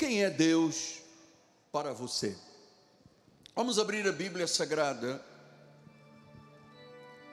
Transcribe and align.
Quem 0.00 0.24
é 0.24 0.30
Deus 0.30 0.94
para 1.70 1.92
você? 1.92 2.34
Vamos 3.54 3.78
abrir 3.78 4.08
a 4.08 4.12
Bíblia 4.12 4.46
Sagrada. 4.46 5.22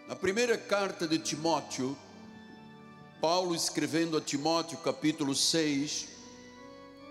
Na 0.05 0.17
primeira 0.17 0.58
carta 0.58 1.08
de 1.08 1.17
Timóteo, 1.17 1.98
Paulo 3.22 3.56
escrevendo 3.56 4.17
a 4.17 4.22
Timóteo, 4.22 4.80
capítulo 4.80 5.33
6, 5.33 6.09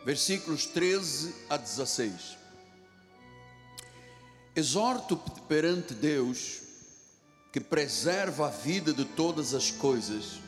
versículos 0.04 0.66
13 0.66 1.34
a 1.48 1.57
16. 1.57 2.36
Exorto 4.54 5.16
perante 5.48 5.95
Deus, 5.95 6.61
que 7.50 7.61
preserva 7.61 8.48
a 8.48 8.50
vida 8.50 8.93
de 8.93 9.07
todas 9.07 9.54
as 9.54 9.70
coisas, 9.70 10.38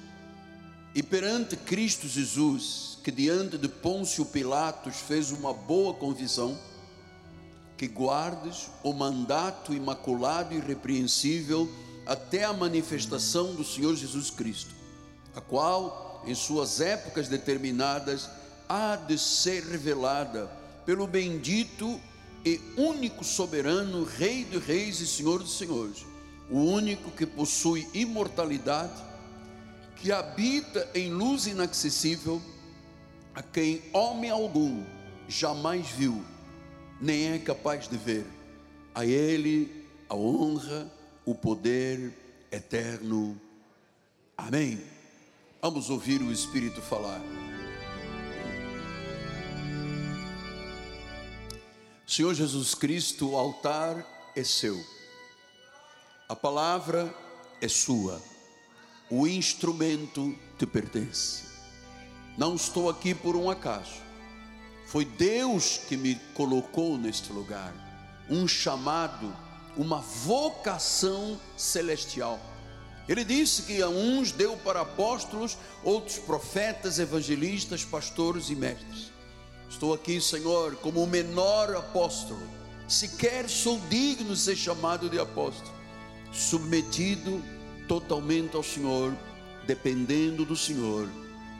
e 0.94 1.02
perante 1.02 1.56
Cristo 1.56 2.06
Jesus, 2.06 2.97
que 3.02 3.10
diante 3.10 3.56
de 3.56 3.68
Pôncio 3.68 4.24
Pilatos 4.24 4.96
fez 4.96 5.30
uma 5.30 5.52
boa 5.52 5.94
confissão, 5.94 6.58
que 7.76 7.86
guardes 7.86 8.68
o 8.82 8.92
mandato 8.92 9.72
imaculado 9.72 10.52
e 10.52 10.58
irrepreensível 10.58 11.68
até 12.06 12.44
a 12.44 12.52
manifestação 12.52 13.54
do 13.54 13.64
Senhor 13.64 13.94
Jesus 13.94 14.30
Cristo, 14.30 14.74
a 15.34 15.40
qual, 15.40 16.22
em 16.26 16.34
suas 16.34 16.80
épocas 16.80 17.28
determinadas, 17.28 18.28
há 18.68 18.96
de 18.96 19.16
ser 19.16 19.62
revelada 19.62 20.50
pelo 20.84 21.06
bendito 21.06 22.00
e 22.44 22.60
único 22.76 23.22
soberano, 23.24 24.04
Rei 24.04 24.44
de 24.44 24.58
Reis 24.58 25.00
e 25.00 25.06
Senhor 25.06 25.42
dos 25.42 25.56
Senhores, 25.56 26.04
o 26.50 26.58
único 26.58 27.10
que 27.10 27.26
possui 27.26 27.86
imortalidade 27.92 29.08
que 29.96 30.12
habita 30.12 30.88
em 30.94 31.12
luz 31.12 31.46
inacessível, 31.46 32.40
a 33.38 33.42
quem 33.42 33.80
homem 33.92 34.32
algum 34.32 34.84
jamais 35.28 35.86
viu, 35.90 36.24
nem 37.00 37.34
é 37.34 37.38
capaz 37.38 37.86
de 37.86 37.96
ver. 37.96 38.26
A 38.92 39.06
Ele 39.06 39.86
a 40.08 40.16
honra, 40.16 40.90
o 41.24 41.36
poder 41.36 42.12
eterno. 42.50 43.40
Amém. 44.36 44.82
Vamos 45.62 45.88
ouvir 45.88 46.20
o 46.20 46.32
Espírito 46.32 46.82
falar. 46.82 47.20
Senhor 52.04 52.34
Jesus 52.34 52.74
Cristo, 52.74 53.30
o 53.30 53.36
altar 53.36 54.04
é 54.34 54.42
seu, 54.42 54.84
a 56.28 56.34
palavra 56.34 57.14
é 57.60 57.68
sua 57.68 58.20
o 59.10 59.26
instrumento 59.26 60.36
te 60.58 60.66
pertence. 60.66 61.57
Não 62.38 62.54
estou 62.54 62.88
aqui 62.88 63.16
por 63.16 63.34
um 63.34 63.50
acaso. 63.50 64.00
Foi 64.86 65.04
Deus 65.04 65.80
que 65.88 65.96
me 65.96 66.14
colocou 66.34 66.96
neste 66.96 67.32
lugar. 67.32 67.74
Um 68.30 68.46
chamado, 68.46 69.34
uma 69.76 69.98
vocação 69.98 71.36
celestial. 71.56 72.38
Ele 73.08 73.24
disse 73.24 73.62
que 73.62 73.82
a 73.82 73.88
uns 73.88 74.30
deu 74.30 74.56
para 74.58 74.82
apóstolos, 74.82 75.58
outros 75.82 76.18
profetas, 76.18 77.00
evangelistas, 77.00 77.84
pastores 77.84 78.50
e 78.50 78.54
mestres. 78.54 79.10
Estou 79.68 79.92
aqui, 79.92 80.20
Senhor, 80.20 80.76
como 80.76 81.02
o 81.02 81.08
menor 81.08 81.74
apóstolo. 81.74 82.46
Sequer 82.86 83.48
sou 83.48 83.80
digno 83.90 84.34
de 84.34 84.38
ser 84.38 84.54
chamado 84.54 85.10
de 85.10 85.18
apóstolo. 85.18 85.74
Submetido 86.32 87.42
totalmente 87.88 88.54
ao 88.54 88.62
Senhor, 88.62 89.12
dependendo 89.66 90.44
do 90.44 90.54
Senhor, 90.54 91.08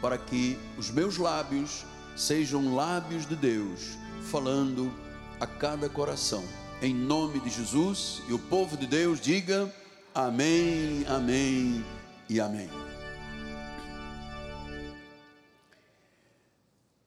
para 0.00 0.16
que 0.16 0.58
os 0.76 0.90
meus 0.90 1.16
lábios 1.16 1.84
sejam 2.16 2.74
lábios 2.74 3.26
de 3.26 3.36
Deus, 3.36 3.96
falando 4.30 4.92
a 5.40 5.46
cada 5.46 5.88
coração. 5.88 6.44
Em 6.80 6.94
nome 6.94 7.40
de 7.40 7.50
Jesus 7.50 8.22
e 8.28 8.32
o 8.32 8.38
povo 8.38 8.76
de 8.76 8.86
Deus 8.86 9.20
diga 9.20 9.72
amém, 10.14 11.04
amém 11.06 11.84
e 12.28 12.40
amém. 12.40 12.68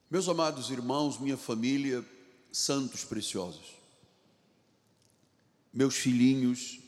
Meus 0.10 0.28
amados 0.28 0.70
irmãos, 0.70 1.18
minha 1.18 1.38
família, 1.38 2.06
santos 2.52 3.06
preciosos, 3.06 3.78
meus 5.74 5.96
filhinhos, 5.96 6.82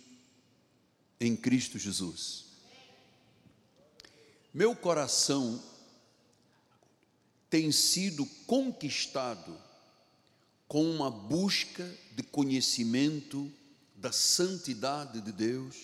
em 1.21 1.37
Cristo 1.37 1.79
Jesus. 1.79 2.43
Meu 4.53 4.75
coração 4.75 5.63
tem 7.53 7.71
sido 7.71 8.25
conquistado 8.47 9.55
com 10.67 10.83
uma 10.89 11.11
busca 11.11 11.87
de 12.15 12.23
conhecimento 12.23 13.47
da 13.95 14.11
santidade 14.11 15.21
de 15.21 15.31
Deus, 15.31 15.75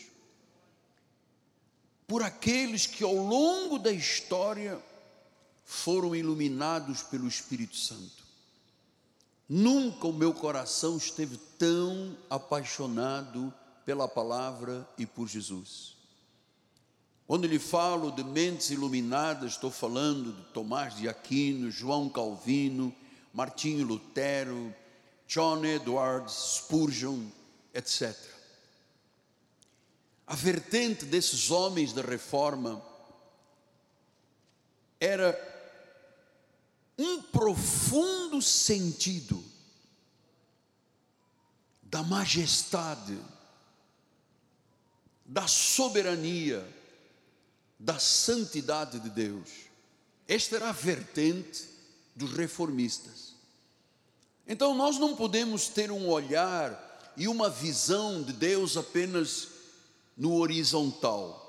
por 2.07 2.23
aqueles 2.23 2.87
que 2.87 3.03
ao 3.03 3.13
longo 3.13 3.77
da 3.77 3.91
história 3.91 4.83
foram 5.63 6.15
iluminados 6.15 7.03
pelo 7.03 7.27
Espírito 7.27 7.77
Santo. 7.77 8.23
Nunca 9.47 10.07
o 10.07 10.13
meu 10.13 10.33
coração 10.33 10.97
esteve 10.97 11.37
tão 11.59 12.17
apaixonado 12.31 13.53
pela 13.85 14.07
palavra 14.07 14.89
e 14.97 15.05
por 15.05 15.27
Jesus. 15.27 15.98
Quando 17.29 17.45
lhe 17.45 17.59
falo 17.59 18.09
de 18.09 18.23
mentes 18.23 18.71
iluminadas, 18.71 19.51
estou 19.51 19.69
falando 19.69 20.33
de 20.33 20.41
Tomás 20.51 20.95
de 20.95 21.07
Aquino, 21.07 21.69
João 21.69 22.09
Calvino, 22.09 22.91
Martinho 23.31 23.85
Lutero, 23.85 24.73
John 25.27 25.63
Edwards, 25.63 26.33
Spurgeon, 26.55 27.27
etc. 27.71 28.17
A 30.25 30.33
vertente 30.33 31.05
desses 31.05 31.51
homens 31.51 31.93
da 31.93 32.01
reforma 32.01 32.83
era 34.99 35.37
um 36.97 37.21
profundo 37.21 38.41
sentido 38.41 39.45
da 41.83 42.01
majestade 42.01 43.19
da 45.23 45.45
soberania, 45.45 46.78
da 47.79 47.97
santidade 47.97 48.99
de 48.99 49.09
Deus. 49.09 49.49
Esta 50.27 50.57
era 50.57 50.69
a 50.69 50.73
vertente 50.73 51.67
dos 52.15 52.33
reformistas. 52.33 53.33
Então 54.45 54.75
nós 54.75 54.97
não 54.97 55.15
podemos 55.15 55.69
ter 55.69 55.91
um 55.91 56.07
olhar 56.07 57.13
e 57.15 57.27
uma 57.27 57.49
visão 57.49 58.21
de 58.21 58.33
Deus 58.33 58.75
apenas 58.75 59.47
no 60.17 60.35
horizontal, 60.35 61.45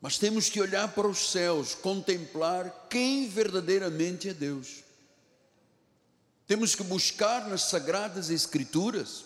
mas 0.00 0.18
temos 0.18 0.50
que 0.50 0.60
olhar 0.60 0.88
para 0.88 1.08
os 1.08 1.30
céus, 1.30 1.74
contemplar 1.74 2.88
quem 2.90 3.28
verdadeiramente 3.28 4.28
é 4.28 4.34
Deus. 4.34 4.82
Temos 6.46 6.74
que 6.74 6.82
buscar 6.82 7.48
nas 7.48 7.62
sagradas 7.62 8.28
Escrituras 8.28 9.24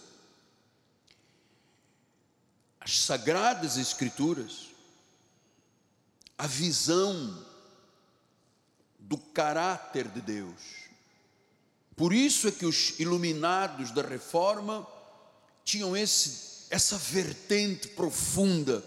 as 2.86 3.00
sagradas 3.00 3.76
escrituras, 3.78 4.65
a 6.38 6.46
visão 6.46 7.44
do 8.98 9.16
caráter 9.16 10.08
de 10.08 10.20
Deus. 10.20 10.86
Por 11.94 12.12
isso 12.12 12.48
é 12.48 12.52
que 12.52 12.66
os 12.66 12.98
iluminados 13.00 13.90
da 13.90 14.02
reforma 14.02 14.86
tinham 15.64 15.96
esse, 15.96 16.66
essa 16.68 16.98
vertente 16.98 17.88
profunda, 17.88 18.84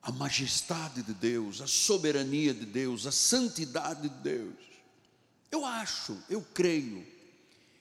a 0.00 0.10
majestade 0.10 1.02
de 1.02 1.12
Deus, 1.12 1.60
a 1.60 1.66
soberania 1.66 2.54
de 2.54 2.64
Deus, 2.64 3.06
a 3.06 3.12
santidade 3.12 4.08
de 4.08 4.14
Deus. 4.22 4.54
Eu 5.50 5.64
acho, 5.64 6.16
eu 6.30 6.40
creio, 6.54 7.06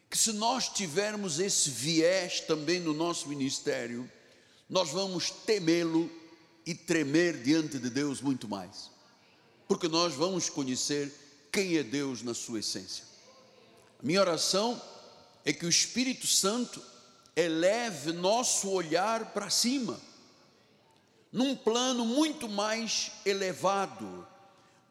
que 0.10 0.18
se 0.18 0.34
nós 0.34 0.70
tivermos 0.70 1.40
esse 1.40 1.70
viés 1.70 2.40
também 2.42 2.80
no 2.80 2.94
nosso 2.94 3.30
ministério, 3.30 4.10
nós 4.70 4.90
vamos 4.90 5.30
temê-lo 5.30 6.10
e 6.66 6.74
tremer 6.74 7.42
diante 7.42 7.78
de 7.78 7.90
Deus 7.90 8.22
muito 8.22 8.48
mais, 8.48 8.90
porque 9.68 9.88
nós 9.88 10.14
vamos 10.14 10.50
conhecer 10.50 11.14
quem 11.52 11.78
é 11.78 11.84
Deus 11.84 12.22
na 12.22 12.34
sua 12.34 12.60
essência. 12.60 13.06
Minha 14.02 14.22
oração 14.22 14.82
é 15.46 15.54
que 15.54 15.66
o 15.66 15.70
Espírito 15.70 16.26
Santo 16.28 16.82
eleve 17.36 18.12
nosso 18.12 18.70
olhar 18.70 19.34
para 19.34 19.50
cima, 19.50 20.00
num 21.32 21.56
plano 21.56 22.06
muito 22.06 22.48
mais 22.50 23.12
elevado, 23.26 24.28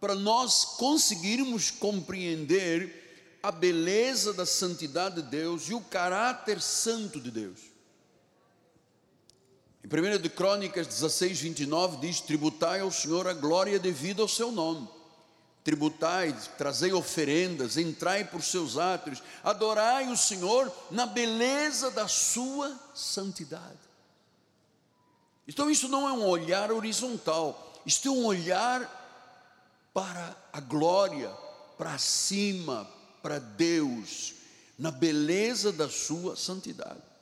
para 0.01 0.15
nós 0.15 0.65
conseguirmos 0.65 1.71
compreender 1.71 3.39
a 3.43 3.51
beleza 3.51 4.33
da 4.33 4.47
santidade 4.47 5.17
de 5.17 5.29
Deus 5.29 5.69
e 5.69 5.75
o 5.75 5.81
caráter 5.81 6.61
santo 6.61 7.21
de 7.21 7.31
Deus. 7.31 7.74
Em 9.85 9.87
1 9.87 10.19
de 10.19 10.31
Crônicas 10.31 10.87
16, 10.87 11.41
29 11.41 11.99
diz: 11.99 12.19
Tributai 12.21 12.81
ao 12.81 12.91
Senhor 12.91 13.29
a 13.29 13.35
glória 13.35 13.79
devida 13.79 14.23
ao 14.23 14.29
seu 14.29 14.51
nome, 14.51 14.89
tributai, 15.63 16.35
trazei 16.57 16.91
oferendas, 16.95 17.77
entrai 17.77 18.25
por 18.25 18.43
seus 18.43 18.79
átrios, 18.79 19.23
adorai 19.43 20.11
o 20.11 20.17
Senhor 20.17 20.73
na 20.91 21.05
beleza 21.05 21.91
da 21.91 22.09
sua 22.09 22.75
santidade. 22.95 23.79
Então, 25.47 25.71
isso 25.71 25.87
não 25.87 26.09
é 26.09 26.13
um 26.13 26.27
olhar 26.27 26.73
horizontal, 26.73 27.75
isto 27.85 28.09
é 28.09 28.11
um 28.11 28.25
olhar 28.25 29.03
para 29.93 30.35
a 30.51 30.61
glória, 30.61 31.29
para 31.77 31.99
cima, 31.99 32.89
para 33.23 33.39
Deus, 33.39 34.33
na 34.79 34.91
beleza 34.91 35.71
da 35.71 35.91
sua 35.91 36.35
santidade. 36.37 37.14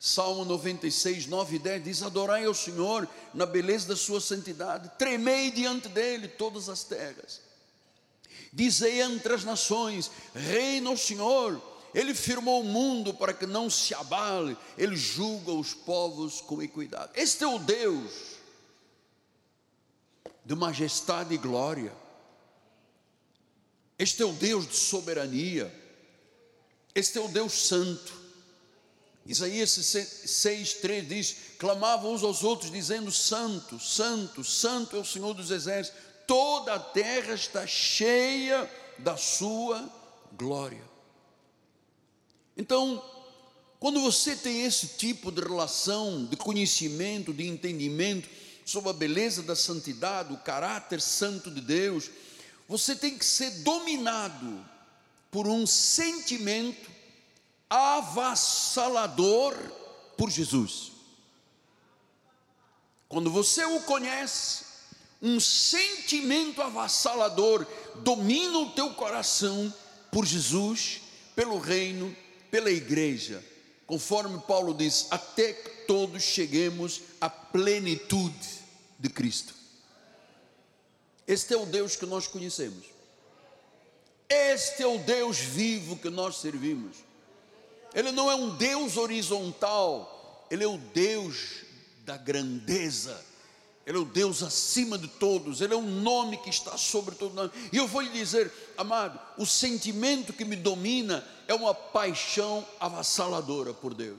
Salmo 0.00 0.44
96, 0.44 1.26
9 1.26 1.56
e 1.56 1.58
10 1.58 1.84
diz: 1.84 2.02
Adorai 2.02 2.44
ao 2.44 2.54
Senhor 2.54 3.08
na 3.34 3.44
beleza 3.44 3.88
da 3.88 3.96
sua 3.96 4.20
santidade, 4.20 4.90
tremei 4.96 5.50
diante 5.50 5.88
dele 5.88 6.28
todas 6.28 6.68
as 6.68 6.84
terras. 6.84 7.40
Dizei 8.52 9.02
entre 9.02 9.34
as 9.34 9.44
nações: 9.44 10.10
Reina 10.34 10.90
o 10.90 10.96
Senhor, 10.96 11.60
ele 11.92 12.14
firmou 12.14 12.60
o 12.60 12.64
mundo 12.64 13.12
para 13.12 13.34
que 13.34 13.46
não 13.46 13.68
se 13.68 13.92
abale, 13.92 14.56
ele 14.76 14.96
julga 14.96 15.50
os 15.50 15.74
povos 15.74 16.40
com 16.40 16.62
equidade. 16.62 17.12
Este 17.16 17.42
é 17.42 17.48
o 17.48 17.58
Deus 17.58 18.38
de 20.44 20.54
majestade 20.54 21.34
e 21.34 21.38
glória. 21.38 21.92
Este 23.98 24.22
é 24.22 24.24
o 24.24 24.32
Deus 24.32 24.66
de 24.66 24.76
soberania. 24.76 25.74
Este 26.94 27.18
é 27.18 27.20
o 27.20 27.28
Deus 27.28 27.52
santo. 27.52 28.17
Isaías 29.28 29.70
6, 29.72 30.74
3 30.74 31.06
diz: 31.06 31.36
clamavam 31.58 32.14
uns 32.14 32.22
aos 32.24 32.42
outros, 32.42 32.72
dizendo: 32.72 33.12
Santo, 33.12 33.78
Santo, 33.78 34.42
Santo 34.42 34.96
é 34.96 34.98
o 34.98 35.04
Senhor 35.04 35.34
dos 35.34 35.50
Exércitos, 35.50 36.00
toda 36.26 36.74
a 36.74 36.78
terra 36.78 37.34
está 37.34 37.66
cheia 37.66 38.68
da 38.98 39.18
Sua 39.18 39.86
glória. 40.32 40.82
Então, 42.56 43.04
quando 43.78 44.00
você 44.00 44.34
tem 44.34 44.64
esse 44.64 44.88
tipo 44.96 45.30
de 45.30 45.42
relação, 45.42 46.24
de 46.24 46.36
conhecimento, 46.36 47.32
de 47.32 47.46
entendimento 47.46 48.28
sobre 48.64 48.88
a 48.90 48.94
beleza 48.94 49.42
da 49.42 49.54
santidade, 49.54 50.32
o 50.32 50.38
caráter 50.38 51.02
santo 51.02 51.50
de 51.50 51.60
Deus, 51.60 52.10
você 52.66 52.96
tem 52.96 53.16
que 53.16 53.24
ser 53.24 53.50
dominado 53.62 54.64
por 55.30 55.46
um 55.46 55.66
sentimento 55.66 56.97
avassalador 57.70 59.54
por 60.16 60.30
Jesus. 60.30 60.92
Quando 63.08 63.30
você 63.30 63.64
o 63.64 63.80
conhece, 63.82 64.64
um 65.20 65.40
sentimento 65.40 66.62
avassalador 66.62 67.66
domina 67.96 68.58
o 68.58 68.70
teu 68.70 68.92
coração 68.94 69.72
por 70.12 70.24
Jesus, 70.24 71.00
pelo 71.34 71.58
reino, 71.58 72.14
pela 72.50 72.70
igreja, 72.70 73.44
conforme 73.86 74.38
Paulo 74.40 74.74
diz, 74.74 75.06
até 75.10 75.52
que 75.52 75.86
todos 75.86 76.22
cheguemos 76.22 77.02
à 77.20 77.28
plenitude 77.30 78.58
de 78.98 79.08
Cristo. 79.08 79.54
Este 81.26 81.54
é 81.54 81.56
o 81.56 81.66
Deus 81.66 81.96
que 81.96 82.06
nós 82.06 82.26
conhecemos. 82.26 82.86
Este 84.28 84.82
é 84.82 84.86
o 84.86 84.98
Deus 84.98 85.38
vivo 85.38 85.96
que 85.96 86.10
nós 86.10 86.36
servimos. 86.36 87.07
Ele 87.94 88.12
não 88.12 88.30
é 88.30 88.34
um 88.34 88.50
Deus 88.50 88.96
horizontal, 88.96 90.46
ele 90.50 90.64
é 90.64 90.68
o 90.68 90.78
Deus 90.78 91.64
da 92.04 92.16
grandeza. 92.16 93.28
Ele 93.88 93.96
é 93.96 94.00
o 94.02 94.04
Deus 94.04 94.42
acima 94.42 94.98
de 94.98 95.08
todos, 95.08 95.62
Ele 95.62 95.72
é 95.72 95.76
um 95.76 95.80
nome 96.02 96.36
que 96.36 96.50
está 96.50 96.76
sobre 96.76 97.14
todo 97.14 97.32
nome. 97.32 97.50
E 97.72 97.78
eu 97.78 97.86
vou 97.86 98.02
lhe 98.02 98.10
dizer, 98.10 98.52
amado, 98.76 99.18
o 99.38 99.46
sentimento 99.46 100.30
que 100.34 100.44
me 100.44 100.56
domina 100.56 101.26
é 101.46 101.54
uma 101.54 101.72
paixão 101.72 102.66
avassaladora 102.78 103.72
por 103.72 103.94
Deus. 103.94 104.18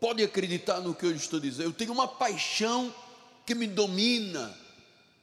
Pode 0.00 0.22
acreditar 0.22 0.80
no 0.80 0.94
que 0.94 1.04
eu 1.04 1.14
estou 1.14 1.38
dizendo, 1.38 1.64
eu 1.64 1.72
tenho 1.74 1.92
uma 1.92 2.08
paixão 2.08 2.94
que 3.44 3.54
me 3.54 3.66
domina 3.66 4.56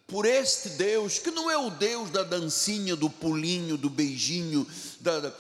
por 0.08 0.26
este 0.26 0.70
Deus, 0.70 1.18
que 1.18 1.32
não 1.32 1.50
é 1.50 1.58
o 1.58 1.70
Deus 1.70 2.10
da 2.12 2.24
dancinha, 2.24 2.96
do 2.96 3.10
pulinho, 3.10 3.78
do 3.78 3.90
beijinho, 3.90 4.68
da, 5.00 5.20
da, 5.20 5.34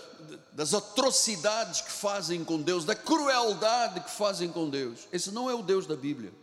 das 0.53 0.73
atrocidades 0.73 1.81
que 1.81 1.91
fazem 1.91 2.43
com 2.43 2.61
Deus, 2.61 2.85
da 2.85 2.95
crueldade 2.95 3.99
que 3.99 4.11
fazem 4.11 4.49
com 4.49 4.69
Deus. 4.69 5.01
Esse 5.11 5.31
não 5.31 5.49
é 5.49 5.53
o 5.53 5.61
Deus 5.61 5.85
da 5.85 5.95
Bíblia. 5.95 6.33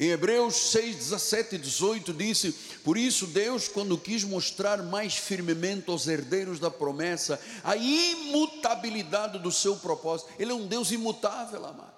Em 0.00 0.10
Hebreus 0.10 0.70
6, 0.70 0.96
17 0.96 1.56
e 1.56 1.58
18 1.58 2.12
disse: 2.12 2.52
Por 2.84 2.96
isso 2.96 3.26
Deus, 3.26 3.66
quando 3.66 3.98
quis 3.98 4.22
mostrar 4.22 4.80
mais 4.80 5.16
firmemente 5.16 5.90
aos 5.90 6.06
herdeiros 6.06 6.60
da 6.60 6.70
promessa 6.70 7.40
a 7.64 7.76
imutabilidade 7.76 9.40
do 9.40 9.50
seu 9.50 9.76
propósito, 9.76 10.30
Ele 10.38 10.52
é 10.52 10.54
um 10.54 10.68
Deus 10.68 10.92
imutável, 10.92 11.64
amado. 11.66 11.97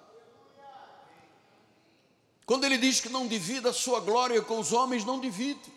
Quando 2.51 2.65
ele 2.65 2.77
diz 2.77 2.99
que 2.99 3.07
não 3.07 3.27
divide 3.27 3.65
a 3.69 3.71
sua 3.71 4.01
glória 4.01 4.41
com 4.41 4.59
os 4.59 4.73
homens, 4.73 5.05
não 5.05 5.21
divide. 5.21 5.71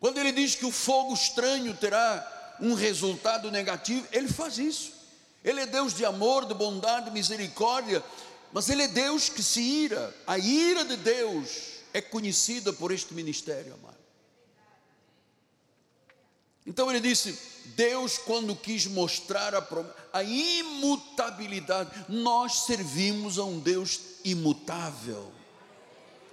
Quando 0.00 0.18
ele 0.18 0.32
diz 0.32 0.56
que 0.56 0.66
o 0.66 0.72
fogo 0.72 1.14
estranho 1.14 1.72
terá 1.76 2.56
um 2.60 2.74
resultado 2.74 3.48
negativo, 3.48 4.04
ele 4.10 4.26
faz 4.26 4.58
isso. 4.58 4.92
Ele 5.44 5.60
é 5.60 5.66
Deus 5.66 5.94
de 5.94 6.04
amor, 6.04 6.46
de 6.46 6.54
bondade, 6.54 7.04
de 7.04 7.12
misericórdia, 7.12 8.02
mas 8.52 8.68
ele 8.68 8.82
é 8.82 8.88
Deus 8.88 9.28
que 9.28 9.40
se 9.40 9.60
ira. 9.60 10.12
A 10.26 10.36
ira 10.36 10.84
de 10.84 10.96
Deus 10.96 11.84
é 11.94 12.00
conhecida 12.00 12.72
por 12.72 12.90
este 12.90 13.14
ministério, 13.14 13.74
amado. 13.74 14.00
Então 16.66 16.90
ele 16.90 16.98
disse: 16.98 17.38
Deus, 17.76 18.18
quando 18.18 18.56
quis 18.56 18.84
mostrar 18.86 19.54
a, 19.54 19.64
a 20.12 20.24
imutabilidade, 20.24 22.06
nós 22.08 22.62
servimos 22.62 23.38
a 23.38 23.44
um 23.44 23.60
Deus 23.60 24.09
imutável. 24.24 25.32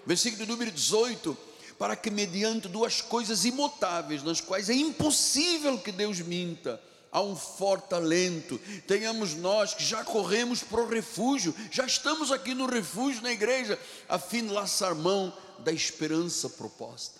Versículo 0.05 0.45
número 0.45 0.71
18: 0.71 1.37
para 1.77 1.95
que, 1.95 2.09
mediante 2.09 2.67
duas 2.67 3.01
coisas 3.01 3.45
imutáveis, 3.45 4.23
nas 4.23 4.41
quais 4.41 4.69
é 4.69 4.73
impossível 4.73 5.77
que 5.77 5.91
Deus 5.91 6.19
minta, 6.19 6.81
há 7.11 7.21
um 7.21 7.35
forte 7.35 7.93
alento. 7.93 8.59
Tenhamos 8.87 9.35
nós 9.35 9.73
que 9.73 9.83
já 9.83 10.03
corremos 10.03 10.63
para 10.63 10.81
o 10.81 10.89
refúgio, 10.89 11.53
já 11.71 11.85
estamos 11.85 12.31
aqui 12.31 12.53
no 12.53 12.65
refúgio 12.65 13.21
na 13.21 13.31
igreja, 13.31 13.79
a 14.09 14.17
fim 14.17 14.45
de 14.45 14.53
laçar 14.53 14.95
mão 14.95 15.33
da 15.59 15.71
esperança 15.71 16.49
proposta. 16.49 17.19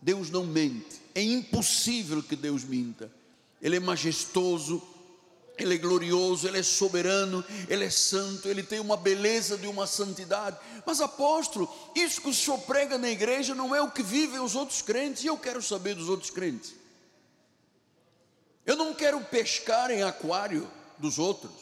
Deus 0.00 0.28
não 0.28 0.44
mente, 0.44 1.00
é 1.14 1.22
impossível 1.22 2.22
que 2.22 2.36
Deus 2.36 2.62
minta. 2.62 3.10
Ele 3.60 3.76
é 3.76 3.80
majestoso, 3.80 4.82
Ele 5.56 5.74
é 5.74 5.78
glorioso, 5.78 6.48
Ele 6.48 6.58
é 6.58 6.62
soberano, 6.62 7.44
Ele 7.68 7.84
é 7.84 7.90
santo, 7.90 8.48
Ele 8.48 8.62
tem 8.62 8.80
uma 8.80 8.96
beleza 8.96 9.56
de 9.56 9.66
uma 9.66 9.86
santidade. 9.86 10.58
Mas, 10.84 11.00
apóstolo, 11.00 11.72
isso 11.94 12.20
que 12.20 12.28
o 12.28 12.34
senhor 12.34 12.58
prega 12.60 12.98
na 12.98 13.08
igreja 13.08 13.54
não 13.54 13.74
é 13.74 13.80
o 13.80 13.90
que 13.90 14.02
vivem 14.02 14.40
os 14.40 14.54
outros 14.54 14.82
crentes, 14.82 15.22
e 15.22 15.28
eu 15.28 15.38
quero 15.38 15.62
saber 15.62 15.94
dos 15.94 16.08
outros 16.08 16.30
crentes. 16.30 16.74
Eu 18.66 18.76
não 18.76 18.94
quero 18.94 19.20
pescar 19.20 19.90
em 19.90 20.02
aquário 20.02 20.68
dos 20.98 21.18
outros. 21.18 21.52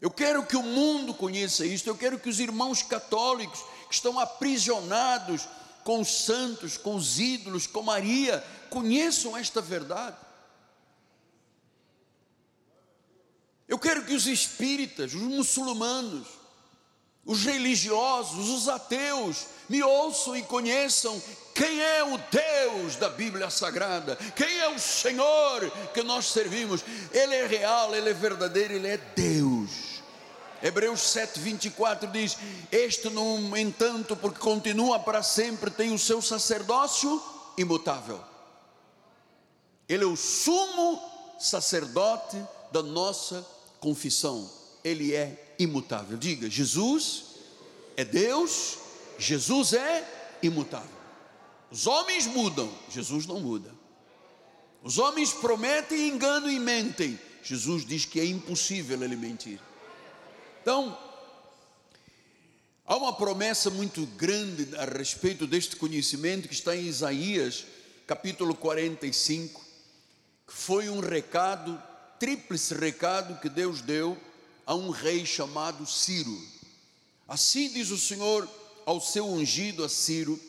Eu 0.00 0.10
quero 0.10 0.44
que 0.44 0.56
o 0.56 0.62
mundo 0.62 1.14
conheça 1.14 1.66
isso. 1.66 1.88
Eu 1.88 1.96
quero 1.96 2.18
que 2.18 2.28
os 2.28 2.38
irmãos 2.38 2.82
católicos 2.82 3.60
que 3.88 3.94
estão 3.94 4.18
aprisionados 4.18 5.48
com 5.82 6.00
os 6.00 6.24
santos, 6.24 6.76
com 6.76 6.94
os 6.94 7.18
ídolos, 7.18 7.66
com 7.66 7.82
Maria, 7.82 8.44
conheçam 8.70 9.36
esta 9.36 9.60
verdade. 9.60 10.16
Eu 13.68 13.78
quero 13.78 14.04
que 14.04 14.14
os 14.14 14.26
espíritas, 14.26 15.14
os 15.14 15.22
muçulmanos, 15.22 16.26
os 17.24 17.44
religiosos, 17.44 18.50
os 18.50 18.68
ateus, 18.68 19.46
me 19.68 19.82
ouçam 19.82 20.36
e 20.36 20.42
conheçam 20.42 21.20
quem 21.54 21.80
é 21.80 22.04
o 22.04 22.18
Deus 22.18 22.96
da 22.96 23.08
Bíblia 23.08 23.48
Sagrada, 23.48 24.16
quem 24.36 24.58
é 24.58 24.68
o 24.68 24.78
Senhor 24.78 25.70
que 25.94 26.02
nós 26.02 26.26
servimos. 26.26 26.84
Ele 27.12 27.34
é 27.34 27.46
real, 27.46 27.94
ele 27.94 28.10
é 28.10 28.12
verdadeiro, 28.12 28.74
ele 28.74 28.88
é 28.88 28.98
Deus. 28.98 29.94
Hebreus 30.62 31.00
7, 31.00 31.40
24 31.40 32.10
diz: 32.10 32.36
Este, 32.70 33.08
no 33.08 33.56
entanto, 33.56 34.16
porque 34.16 34.38
continua 34.38 34.98
para 34.98 35.22
sempre, 35.22 35.70
tem 35.70 35.92
o 35.92 35.98
seu 35.98 36.20
sacerdócio 36.20 37.22
imutável. 37.56 38.20
Ele 39.88 40.04
é 40.04 40.06
o 40.06 40.16
sumo 40.16 41.00
sacerdote 41.38 42.42
da 42.72 42.82
nossa 42.82 43.53
confissão, 43.84 44.50
ele 44.82 45.14
é 45.14 45.54
imutável. 45.58 46.16
Diga, 46.16 46.48
Jesus 46.48 47.24
é 47.98 48.04
Deus, 48.04 48.78
Jesus 49.18 49.74
é 49.74 50.38
imutável. 50.42 50.96
Os 51.70 51.86
homens 51.86 52.26
mudam, 52.26 52.72
Jesus 52.88 53.26
não 53.26 53.40
muda. 53.40 53.70
Os 54.82 54.96
homens 54.96 55.34
prometem, 55.34 56.08
enganam 56.08 56.50
e 56.50 56.58
mentem. 56.58 57.20
Jesus 57.42 57.84
diz 57.84 58.06
que 58.06 58.18
é 58.18 58.24
impossível 58.24 59.02
ele 59.02 59.16
mentir. 59.16 59.60
Então, 60.62 60.96
Há 62.86 62.96
uma 62.98 63.14
promessa 63.14 63.70
muito 63.70 64.04
grande 64.04 64.76
a 64.76 64.84
respeito 64.84 65.46
deste 65.46 65.74
conhecimento 65.74 66.46
que 66.46 66.52
está 66.52 66.76
em 66.76 66.84
Isaías, 66.86 67.64
capítulo 68.06 68.54
45, 68.54 69.58
que 70.46 70.52
foi 70.52 70.90
um 70.90 71.00
recado, 71.00 71.82
tríplice 72.24 72.72
recado 72.72 73.38
que 73.38 73.50
Deus 73.50 73.82
deu 73.82 74.16
a 74.64 74.74
um 74.74 74.88
rei 74.88 75.26
chamado 75.26 75.84
Ciro. 75.84 76.34
Assim 77.28 77.68
diz 77.68 77.90
o 77.90 77.98
Senhor 77.98 78.48
ao 78.86 78.98
seu 78.98 79.26
ungido 79.26 79.84
a 79.84 79.90
Ciro, 79.90 80.40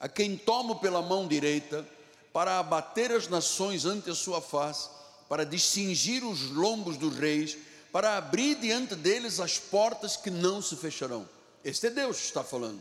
a 0.00 0.08
quem 0.08 0.36
tomo 0.36 0.80
pela 0.80 1.00
mão 1.00 1.28
direita, 1.28 1.88
para 2.32 2.58
abater 2.58 3.12
as 3.12 3.28
nações 3.28 3.84
ante 3.84 4.10
a 4.10 4.14
sua 4.16 4.40
face, 4.40 4.88
para 5.28 5.46
distingir 5.46 6.24
os 6.24 6.50
lombos 6.50 6.96
dos 6.96 7.16
reis, 7.16 7.56
para 7.92 8.16
abrir 8.16 8.56
diante 8.56 8.96
deles 8.96 9.38
as 9.38 9.56
portas 9.56 10.16
que 10.16 10.32
não 10.32 10.60
se 10.60 10.74
fecharão. 10.74 11.28
Este 11.64 11.86
é 11.86 11.90
Deus 11.90 12.16
que 12.16 12.26
está 12.26 12.42
falando. 12.42 12.80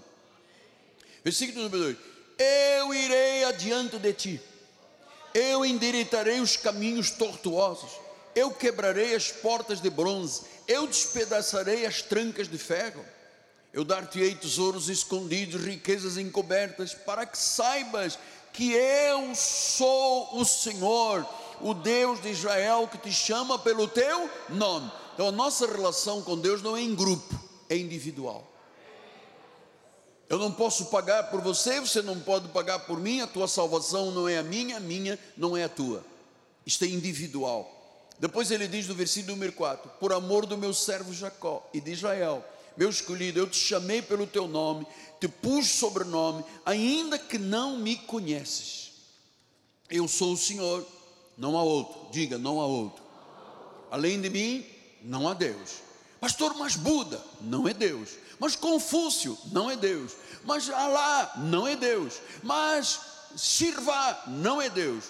Versículo 1.24 1.66
número 1.66 1.84
2: 1.84 1.98
Eu 2.80 2.96
irei 2.96 3.44
adiante 3.44 4.00
de 4.00 4.12
ti, 4.12 4.42
eu 5.36 5.64
endireitarei 5.64 6.40
os 6.40 6.58
caminhos 6.58 7.12
tortuosos, 7.12 8.09
eu 8.36 8.52
quebrarei 8.52 9.16
as 9.16 9.32
portas 9.32 9.82
de 9.82 9.90
bronze, 9.90 10.44
eu 10.68 10.88
despedaçarei 10.88 11.86
as 11.86 12.02
trancas 12.02 12.48
de 12.48 12.58
ferro, 12.58 13.04
eu 13.74 13.84
dar-te-ei 13.84 14.36
tesouros 14.36 14.90
escondidos, 14.90 15.64
riquezas 15.64 16.18
encobertas, 16.18 16.94
para 16.94 17.26
que 17.26 17.38
saibas 17.38 18.18
que 18.54 18.74
eu 18.74 19.34
sou 19.36 20.40
o 20.40 20.46
Senhor, 20.46 21.26
o 21.62 21.74
Deus 21.74 22.22
de 22.22 22.30
Israel, 22.30 22.88
que 22.88 22.98
te 22.98 23.12
chama 23.12 23.60
pelo 23.60 23.88
teu 23.88 24.30
nome. 24.50 24.92
Então 25.14 25.28
a 25.28 25.32
nossa 25.32 25.68
relação 25.68 26.22
com 26.22 26.38
Deus 26.38 26.62
não 26.62 26.76
é 26.76 26.82
em 26.82 26.96
grupo, 26.96 27.40
é 27.70 27.78
individual. 27.78 28.48
Eu 30.30 30.38
não 30.38 30.52
posso 30.52 30.86
pagar 30.86 31.32
por 31.32 31.42
você, 31.42 31.80
você 31.80 32.04
não 32.04 32.20
pode 32.20 32.48
pagar 32.50 32.80
por 32.80 33.00
mim, 33.00 33.20
a 33.20 33.28
tua 33.28 33.48
salvação 33.48 34.12
não 34.12 34.30
é 34.30 34.38
a 34.38 34.44
minha, 34.44 34.78
a 34.78 34.80
minha 34.80 35.18
não 35.36 35.58
é 35.58 35.64
a 35.64 35.70
tua. 35.70 36.06
Isto 36.66 36.86
é 36.86 36.88
individual. 36.88 37.79
Depois 38.20 38.52
ele 38.52 38.68
diz 38.68 38.88
no 38.88 38.96
versículo 38.96 39.34
número 39.36 39.54
4: 39.54 39.92
Por 40.00 40.12
amor 40.12 40.46
do 40.46 40.58
meu 40.58 40.74
servo 40.74 41.14
Jacó 41.14 41.68
e 41.74 41.80
de 41.80 41.92
Israel, 41.92 42.46
meu 42.76 42.90
escolhido, 42.90 43.40
eu 43.40 43.50
te 43.50 43.58
chamei 43.58 44.02
pelo 44.02 44.28
teu 44.28 44.48
nome, 44.48 44.86
te 45.20 45.28
pus 45.28 45.68
sobrenome, 45.68 46.44
ainda 46.66 47.18
que 47.18 47.38
não 47.38 47.78
me 47.78 47.96
conheces. 47.96 48.92
Eu 49.90 50.08
sou 50.08 50.34
o 50.34 50.38
Senhor, 50.38 50.86
não 51.38 51.58
há 51.58 51.64
outro. 51.64 52.12
Diga, 52.12 52.38
não 52.38 52.60
há 52.62 52.66
outro. 52.66 53.04
Além 53.90 54.22
de 54.22 54.30
mim, 54.30 54.66
não 55.02 55.28
há 55.28 55.34
Deus. 55.34 55.78
Pastor, 56.20 56.54
mas 56.56 56.76
Buda 56.76 57.24
não 57.42 57.68
é 57.68 57.74
Deus. 57.74 58.12
Mas 58.40 58.56
Confúcio 58.56 59.38
não 59.52 59.72
é 59.72 59.76
Deus. 59.76 60.14
Mas 60.44 60.70
Alá 60.70 61.34
não 61.38 61.68
é 61.68 61.76
Deus. 61.76 62.22
Mas 62.44 63.00
Shirva 63.36 64.24
não 64.28 64.62
é 64.62 64.70
Deus. 64.70 65.06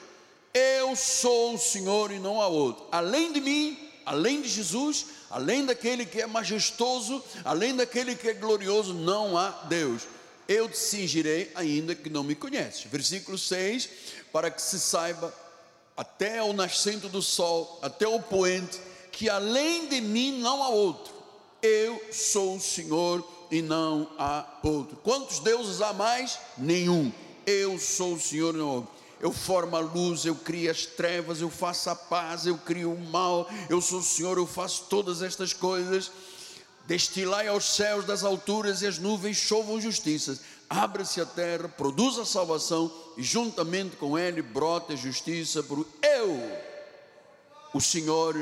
Eu 0.60 0.94
sou 0.94 1.54
o 1.54 1.58
Senhor 1.58 2.12
e 2.12 2.20
não 2.20 2.42
há 2.42 2.48
outro. 2.48 2.86
Além 2.92 3.32
de 3.32 3.40
mim, 3.40 3.78
além 4.06 4.42
de 4.42 4.50
Jesus, 4.50 5.06
além 5.30 5.66
daquele 5.66 6.06
que 6.06 6.22
é 6.22 6.28
majestoso, 6.28 7.24
além 7.46 7.76
daquele 7.76 8.14
que 8.14 8.28
é 8.28 8.34
glorioso, 8.34 8.94
não 8.94 9.38
há 9.38 9.50
Deus. 9.70 10.04
Eu 10.50 10.68
te 10.68 10.78
cingirei 10.78 11.50
ainda 11.56 11.96
que 11.96 12.10
não 12.10 12.24
me 12.24 12.36
conheces. 12.36 12.84
Versículo 12.84 13.38
6: 13.38 13.90
para 14.34 14.52
que 14.52 14.62
se 14.62 14.80
saiba 14.80 15.34
até 15.96 16.44
o 16.44 16.52
nascente 16.52 17.08
do 17.08 17.22
sol, 17.22 17.80
até 17.82 18.06
o 18.06 18.20
poente, 18.22 18.82
que 19.14 19.30
além 19.30 19.88
de 19.88 20.02
mim 20.02 20.40
não 20.40 20.62
há 20.62 20.70
outro. 20.70 21.14
Eu 21.62 22.02
sou 22.12 22.58
o 22.58 22.60
Senhor 22.60 23.26
e 23.50 23.62
não 23.62 24.10
há 24.18 24.46
outro. 24.64 24.98
Quantos 24.98 25.40
deuses 25.40 25.82
há 25.82 25.94
mais? 25.94 26.38
Nenhum. 26.58 27.14
Eu 27.46 27.80
sou 27.80 28.14
o 28.16 28.20
Senhor 28.20 28.56
e 28.56 28.58
não 28.58 28.70
há 28.70 28.74
outro. 28.74 28.99
Eu 29.20 29.34
formo 29.34 29.76
a 29.76 29.80
luz, 29.80 30.26
eu 30.26 30.36
crio 30.36 30.72
as 30.72 30.86
trevas, 30.86 31.42
eu 31.42 31.50
faço 31.50 31.90
a 31.90 31.96
paz, 31.96 32.46
eu 32.46 32.58
crio 32.58 32.94
o 32.94 33.00
mal. 33.00 33.50
Eu 33.70 33.82
sou 33.82 34.00
o 34.00 34.04
Senhor, 34.04 34.38
eu 34.38 34.48
faço 34.48 34.86
todas 34.90 35.22
estas 35.22 35.52
coisas. 35.52 36.12
Destilai 36.88 37.48
aos 37.48 37.66
céus 37.76 38.06
das 38.06 38.24
alturas 38.24 38.82
e 38.82 38.88
as 38.88 38.98
nuvens 38.98 39.38
chovam 39.38 39.80
justiças. 39.80 40.40
Abra-se 40.70 41.20
a 41.20 41.26
terra, 41.26 41.68
produza 41.68 42.22
a 42.22 42.26
salvação 42.26 42.92
e 43.18 43.24
juntamente 43.24 43.96
com 43.96 44.18
ele 44.18 44.42
brota 44.42 44.94
a 44.94 44.96
justiça, 44.96 45.64
por 45.64 45.86
eu, 46.02 46.40
o 47.74 47.82
Senhor, 47.82 48.36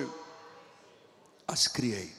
as 1.47 1.67
criei. 1.67 2.11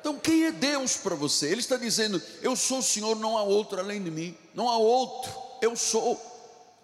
Então, 0.00 0.18
quem 0.18 0.46
é 0.46 0.52
Deus 0.52 0.96
para 0.96 1.14
você? 1.14 1.48
Ele 1.48 1.60
está 1.60 1.76
dizendo: 1.76 2.20
Eu 2.40 2.56
sou 2.56 2.78
o 2.78 2.82
Senhor, 2.82 3.16
não 3.16 3.36
há 3.36 3.42
outro 3.42 3.78
além 3.78 4.02
de 4.02 4.10
mim, 4.10 4.36
não 4.54 4.68
há 4.68 4.78
outro, 4.78 5.30
eu 5.60 5.76
sou. 5.76 6.29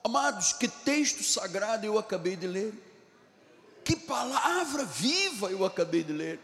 Amados, 0.06 0.52
que 0.52 0.68
texto 0.68 1.24
sagrado 1.24 1.84
eu 1.84 1.98
acabei 1.98 2.36
de 2.36 2.46
ler, 2.46 2.72
que 3.82 3.96
palavra 3.96 4.84
viva 4.84 5.50
eu 5.50 5.64
acabei 5.64 6.04
de 6.04 6.12
ler. 6.12 6.38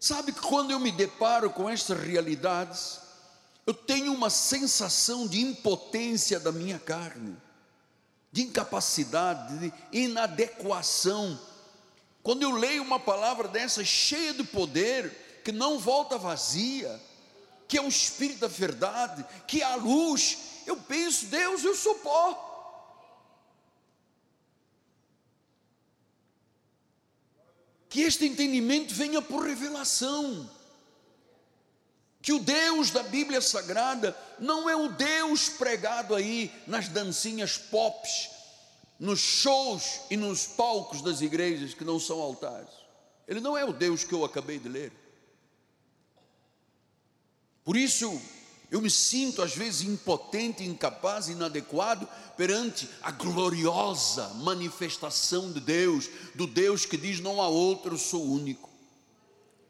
Sabe 0.00 0.32
que 0.32 0.40
quando 0.40 0.72
eu 0.72 0.80
me 0.80 0.90
deparo 0.90 1.48
com 1.48 1.70
estas 1.70 2.00
realidades, 2.00 2.98
eu 3.64 3.72
tenho 3.72 4.12
uma 4.12 4.30
sensação 4.30 5.28
de 5.28 5.40
impotência 5.40 6.40
da 6.40 6.50
minha 6.50 6.80
carne, 6.80 7.36
de 8.32 8.42
incapacidade, 8.42 9.56
de 9.58 9.72
inadequação 9.92 11.38
quando 12.20 12.42
eu 12.42 12.50
leio 12.50 12.82
uma 12.82 12.98
palavra 12.98 13.46
dessa 13.46 13.84
cheia 13.84 14.34
de 14.34 14.42
poder, 14.42 15.40
que 15.44 15.52
não 15.52 15.78
volta 15.78 16.18
vazia, 16.18 17.00
que 17.68 17.78
é 17.78 17.80
o 17.80 17.86
Espírito 17.86 18.40
da 18.40 18.48
verdade, 18.48 19.24
que 19.46 19.62
é 19.62 19.64
a 19.64 19.76
luz, 19.76 20.36
eu 20.68 20.76
penso, 20.76 21.26
Deus, 21.26 21.64
eu 21.64 21.74
sou 21.74 21.94
pó. 21.96 22.44
Que 27.88 28.02
este 28.02 28.26
entendimento 28.26 28.94
venha 28.94 29.22
por 29.22 29.46
revelação. 29.46 30.50
Que 32.20 32.32
o 32.32 32.38
Deus 32.38 32.90
da 32.90 33.02
Bíblia 33.02 33.40
Sagrada 33.40 34.16
não 34.38 34.68
é 34.68 34.76
o 34.76 34.88
Deus 34.88 35.48
pregado 35.48 36.14
aí 36.14 36.52
nas 36.66 36.88
dancinhas 36.88 37.56
pops, 37.56 38.28
nos 38.98 39.20
shows 39.20 40.00
e 40.10 40.16
nos 40.16 40.46
palcos 40.46 41.00
das 41.00 41.22
igrejas 41.22 41.72
que 41.72 41.84
não 41.84 41.98
são 41.98 42.20
altares. 42.20 42.74
Ele 43.26 43.40
não 43.40 43.56
é 43.56 43.64
o 43.64 43.72
Deus 43.72 44.04
que 44.04 44.12
eu 44.12 44.24
acabei 44.24 44.58
de 44.58 44.68
ler. 44.68 44.92
Por 47.64 47.76
isso, 47.76 48.20
eu 48.70 48.82
me 48.82 48.90
sinto 48.90 49.40
às 49.40 49.54
vezes 49.54 49.82
impotente, 49.82 50.62
incapaz, 50.62 51.28
inadequado 51.28 52.06
perante 52.36 52.88
a 53.02 53.10
gloriosa 53.10 54.28
manifestação 54.34 55.50
de 55.50 55.60
Deus, 55.60 56.08
do 56.34 56.46
Deus 56.46 56.84
que 56.84 56.96
diz: 56.96 57.20
não 57.20 57.40
há 57.40 57.48
outro, 57.48 57.94
eu 57.94 57.98
sou 57.98 58.24
único. 58.24 58.68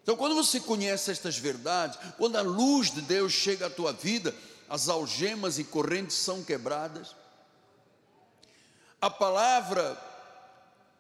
Então, 0.02 0.16
quando 0.16 0.34
você 0.34 0.58
conhece 0.58 1.10
estas 1.10 1.38
verdades, 1.38 1.98
quando 2.16 2.36
a 2.36 2.42
luz 2.42 2.90
de 2.90 3.02
Deus 3.02 3.32
chega 3.32 3.66
à 3.66 3.70
tua 3.70 3.92
vida, 3.92 4.34
as 4.68 4.88
algemas 4.88 5.58
e 5.58 5.64
correntes 5.64 6.16
são 6.16 6.42
quebradas, 6.42 7.14
a 9.00 9.10
palavra 9.10 9.96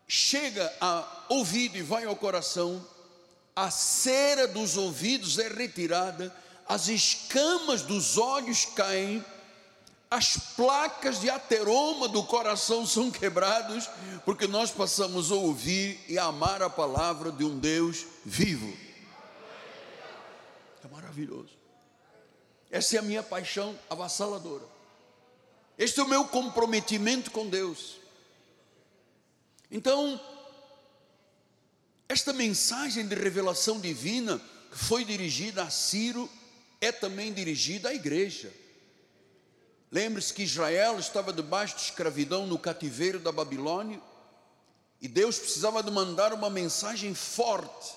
chega 0.06 0.72
a 0.80 1.24
ouvido 1.28 1.76
e 1.76 1.82
vai 1.82 2.04
ao 2.04 2.14
coração, 2.14 2.86
a 3.56 3.70
cera 3.70 4.46
dos 4.46 4.76
ouvidos 4.76 5.38
é 5.38 5.48
retirada, 5.48 6.34
as 6.68 6.88
escamas 6.88 7.80
dos 7.80 8.18
olhos 8.18 8.66
caem, 8.66 9.24
as 10.10 10.36
placas 10.54 11.20
de 11.20 11.30
ateroma 11.30 12.06
do 12.08 12.22
coração 12.22 12.86
são 12.86 13.10
quebrados, 13.10 13.88
porque 14.24 14.46
nós 14.46 14.70
passamos 14.70 15.32
a 15.32 15.34
ouvir 15.34 15.98
e 16.08 16.18
amar 16.18 16.62
a 16.62 16.68
palavra 16.68 17.32
de 17.32 17.42
um 17.42 17.58
Deus 17.58 18.04
vivo. 18.24 18.70
É 20.84 20.88
maravilhoso. 20.88 21.56
Essa 22.70 22.96
é 22.96 22.98
a 22.98 23.02
minha 23.02 23.22
paixão 23.22 23.78
avassaladora. 23.88 24.64
Este 25.78 26.00
é 26.00 26.02
o 26.02 26.08
meu 26.08 26.26
comprometimento 26.26 27.30
com 27.30 27.48
Deus. 27.48 27.96
Então, 29.70 30.20
esta 32.08 32.32
mensagem 32.32 33.06
de 33.06 33.14
revelação 33.14 33.80
divina 33.80 34.40
foi 34.70 35.04
dirigida 35.04 35.62
a 35.62 35.70
Ciro 35.70 36.28
é 36.80 36.92
também 36.92 37.32
dirigida 37.32 37.88
à 37.88 37.94
igreja. 37.94 38.52
Lembre-se 39.90 40.34
que 40.34 40.42
Israel 40.42 40.98
estava 40.98 41.32
debaixo 41.32 41.76
de 41.76 41.82
escravidão 41.82 42.46
no 42.46 42.58
cativeiro 42.58 43.18
da 43.18 43.32
Babilônia 43.32 44.00
e 45.00 45.08
Deus 45.08 45.38
precisava 45.38 45.82
de 45.82 45.90
mandar 45.90 46.32
uma 46.32 46.50
mensagem 46.50 47.14
forte 47.14 47.96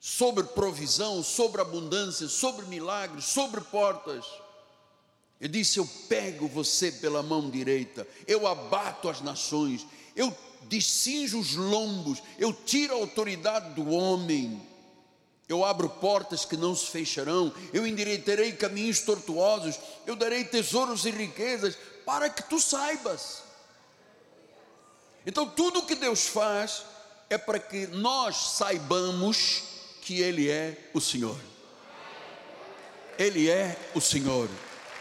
sobre 0.00 0.44
provisão, 0.44 1.22
sobre 1.22 1.60
abundância, 1.60 2.28
sobre 2.28 2.66
milagres, 2.66 3.24
sobre 3.24 3.60
portas. 3.60 4.24
Ele 5.40 5.52
disse: 5.52 5.78
Eu 5.78 5.88
pego 6.08 6.48
você 6.48 6.90
pela 6.90 7.22
mão 7.22 7.50
direita, 7.50 8.06
eu 8.26 8.46
abato 8.46 9.08
as 9.08 9.20
nações, 9.20 9.86
eu 10.14 10.36
descinjo 10.68 11.38
os 11.38 11.54
lombos, 11.54 12.22
eu 12.38 12.52
tiro 12.52 12.94
a 12.94 12.98
autoridade 12.98 13.74
do 13.74 13.88
homem. 13.90 14.66
Eu 15.48 15.64
abro 15.64 15.88
portas 15.88 16.44
que 16.44 16.56
não 16.56 16.76
se 16.76 16.86
fecharão, 16.86 17.52
eu 17.72 17.86
endireitarei 17.86 18.52
caminhos 18.52 19.00
tortuosos, 19.00 19.80
eu 20.06 20.14
darei 20.14 20.44
tesouros 20.44 21.06
e 21.06 21.10
riquezas 21.10 21.76
para 22.04 22.28
que 22.28 22.42
tu 22.42 22.60
saibas. 22.60 23.42
Então, 25.24 25.48
tudo 25.48 25.80
o 25.80 25.86
que 25.86 25.94
Deus 25.94 26.26
faz 26.26 26.82
é 27.30 27.38
para 27.38 27.58
que 27.58 27.86
nós 27.86 28.36
saibamos 28.56 29.62
que 30.02 30.20
Ele 30.20 30.50
é 30.50 30.90
o 30.92 31.00
Senhor. 31.00 31.38
Ele 33.18 33.50
é 33.50 33.76
o 33.94 34.00
Senhor. 34.00 34.48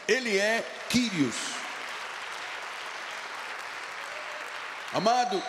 Ele 0.07 0.37
é 0.37 0.65
Quírios. 0.89 1.35
Amado, 4.93 5.41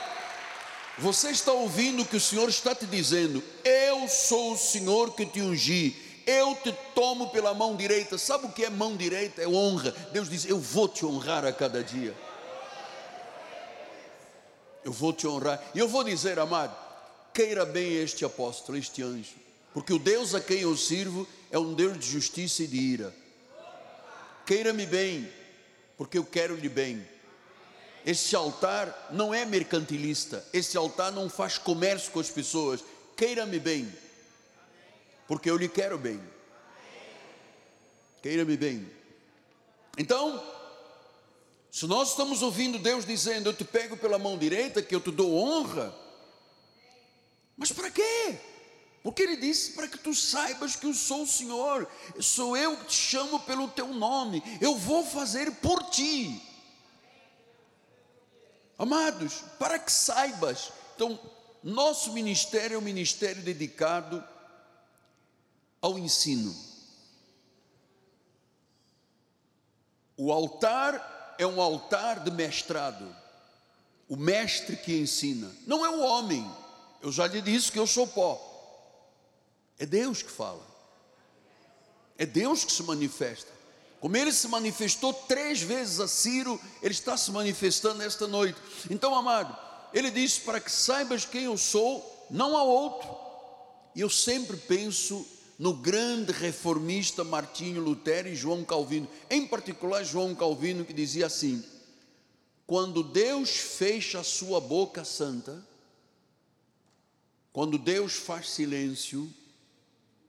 você 0.99 1.31
está 1.31 1.53
ouvindo 1.53 2.03
o 2.03 2.07
que 2.07 2.17
o 2.17 2.21
Senhor 2.21 2.49
está 2.49 2.75
te 2.75 2.87
dizendo? 2.87 3.43
Eu 3.65 4.09
sou 4.09 4.55
o 4.55 4.59
Senhor 4.59 5.15
que 5.15 5.25
te 5.25 5.41
ungi. 5.41 5.97
Eu 6.27 6.55
te 6.57 6.73
tomo 6.95 7.31
pela 7.31 7.55
mão 7.55 7.77
direita. 7.77 8.19
Sabe 8.19 8.47
o 8.47 8.53
que 8.53 8.65
é 8.65 8.71
mão 8.71 8.97
direita? 8.97 9.41
É 9.43 9.49
honra. 9.49 9.93
Deus 10.13 10.29
diz: 10.29 10.45
Eu 10.45 10.59
vou 10.59 10.89
te 10.89 11.07
honrar 11.07 11.45
a 11.45 11.53
cada 11.53 11.83
dia. 11.83 12.15
Eu 14.85 14.93
vou 14.93 15.13
te 15.13 15.27
honrar. 15.27 15.63
E 15.75 15.79
eu 15.79 15.89
vou 15.89 16.03
dizer, 16.03 16.39
amado, 16.39 16.75
queira 17.35 17.65
bem 17.65 17.95
este 17.97 18.25
apóstolo, 18.25 18.79
este 18.79 19.03
anjo, 19.03 19.37
porque 19.75 19.93
o 19.93 19.99
Deus 19.99 20.35
a 20.35 20.41
quem 20.41 20.61
eu 20.61 20.77
sirvo 20.77 21.29
é 21.51 21.59
um 21.59 21.75
Deus 21.75 21.99
de 21.99 22.07
justiça 22.11 22.63
e 22.63 22.67
de 22.67 22.77
ira. 22.77 23.15
Queira-me 24.47 24.87
bem, 24.87 25.31
porque 25.97 26.17
eu 26.17 26.25
quero 26.25 26.57
lhe 26.57 26.69
bem. 26.69 27.07
Este 28.09 28.35
altar 28.35 29.11
não 29.11 29.35
é 29.35 29.45
mercantilista, 29.45 30.43
este 30.55 30.79
altar 30.79 31.13
não 31.13 31.29
faz 31.29 31.59
comércio 31.59 32.11
com 32.11 32.19
as 32.19 32.31
pessoas. 32.31 32.83
Queira-me 33.15 33.59
bem, 33.59 33.95
porque 35.27 35.51
eu 35.51 35.59
lhe 35.59 35.69
quero 35.69 35.99
bem. 35.99 36.19
Queira-me 38.23 38.57
bem. 38.57 38.91
Então, 39.99 40.43
se 41.71 41.87
nós 41.87 42.13
estamos 42.13 42.41
ouvindo 42.41 42.79
Deus 42.79 43.05
dizendo: 43.05 43.51
Eu 43.51 43.53
te 43.53 43.63
pego 43.63 43.95
pela 43.95 44.19
mão 44.19 44.39
direita, 44.39 44.81
que 44.81 44.95
eu 44.95 45.03
te 45.03 45.11
dou 45.11 45.37
honra, 45.37 45.95
mas 47.59 47.73
para 47.73 47.91
quê? 47.91 48.39
Porque 49.03 49.23
ele 49.23 49.37
disse 49.37 49.73
para 49.73 49.87
que 49.87 49.99
tu 49.99 50.15
saibas 50.15 50.77
que 50.77 50.87
eu 50.87 50.95
sou 50.95 51.25
o 51.25 51.29
Senhor, 51.29 51.87
sou 52.21 52.57
eu 52.57 52.75
que 52.79 52.87
te 52.87 52.95
chamo 52.95 53.39
pelo 53.41 53.69
teu 53.69 53.89
nome, 53.89 54.43
eu 54.63 54.77
vou 54.77 55.05
fazer 55.05 55.53
por 55.57 55.91
ti. 55.91 56.48
Amados, 58.79 59.43
para 59.59 59.77
que 59.77 59.91
saibas, 59.91 60.73
então, 60.95 61.19
nosso 61.65 62.13
ministério 62.13 62.77
é 62.77 62.79
um 62.79 62.83
ministério 62.83 63.43
dedicado 63.43 64.23
ao 65.83 65.99
ensino. 65.99 66.55
O 70.17 70.33
altar 70.33 71.35
é 71.39 71.47
um 71.47 71.61
altar 71.61 72.21
de 72.21 72.31
mestrado, 72.31 73.15
o 74.09 74.17
mestre 74.17 74.77
que 74.77 74.97
ensina, 74.97 75.53
não 75.67 75.85
é 75.85 75.89
o 75.89 76.01
homem, 76.01 76.49
eu 77.03 77.11
já 77.11 77.27
lhe 77.27 77.43
disse 77.43 77.71
que 77.71 77.79
eu 77.79 77.87
sou 77.87 78.07
pó, 78.07 78.41
é 79.77 79.87
Deus 79.87 80.23
que 80.23 80.31
fala, 80.31 80.65
é 82.17 82.25
Deus 82.25 82.65
que 82.65 82.73
se 82.73 82.83
manifesta. 82.85 83.58
Como 84.01 84.17
ele 84.17 84.33
se 84.33 84.47
manifestou 84.47 85.13
três 85.13 85.61
vezes 85.61 85.99
a 85.99 86.07
Ciro, 86.07 86.61
ele 86.81 86.95
está 86.95 87.17
se 87.17 87.31
manifestando 87.33 88.03
esta 88.03 88.29
noite. 88.29 88.59
Então, 88.89 89.15
amado, 89.15 89.57
ele 89.93 90.11
disse: 90.11 90.41
para 90.41 90.61
que 90.61 90.71
saibas 90.71 91.25
quem 91.25 91.45
eu 91.45 91.57
sou, 91.57 92.27
não 92.31 92.57
há 92.57 92.63
outro. 92.63 93.09
E 93.95 94.01
eu 94.01 94.09
sempre 94.09 94.57
penso 94.57 95.27
no 95.59 95.75
grande 95.75 96.31
reformista 96.31 97.25
Martinho 97.25 97.83
Lutero 97.83 98.29
e 98.29 98.37
João 98.37 98.65
Calvino, 98.65 99.09
em 99.29 99.45
particular 99.45 100.05
João 100.05 100.33
Calvino, 100.33 100.85
que 100.85 100.93
dizia 100.93 101.27
assim: 101.27 101.65
quando 102.67 103.03
Deus 103.03 103.51
fecha 103.51 104.21
a 104.21 104.25
sua 104.25 104.61
boca 104.61 105.05
santa, 105.05 105.67
quando 107.53 107.77
Deus 107.77 108.13
faz 108.13 108.51
silêncio, 108.51 109.29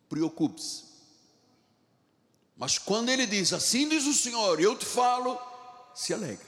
preocupe-se 0.09 0.88
mas 2.59 2.77
quando 2.77 3.07
ele 3.07 3.25
diz, 3.25 3.53
assim 3.53 3.87
diz 3.87 4.05
o 4.05 4.13
Senhor, 4.13 4.59
eu 4.59 4.77
te 4.77 4.85
falo, 4.85 5.39
se 5.95 6.13
alegra. 6.13 6.45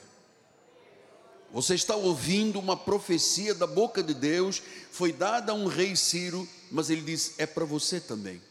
Você 1.54 1.74
está 1.74 1.95
ouvindo 1.95 2.60
uma 2.60 2.76
profecia 2.76 3.56
da 3.56 3.65
boca 3.65 4.04
de 4.04 4.13
Deus, 4.13 4.62
foi 4.91 5.13
dada 5.13 5.54
a 5.54 5.56
um 5.56 5.67
rei 5.67 5.95
Ciro, 5.95 6.47
mas 6.69 6.89
ele 6.89 7.02
diz: 7.02 7.36
é 7.38 7.45
para 7.45 7.63
você 7.63 8.02
também. 8.02 8.41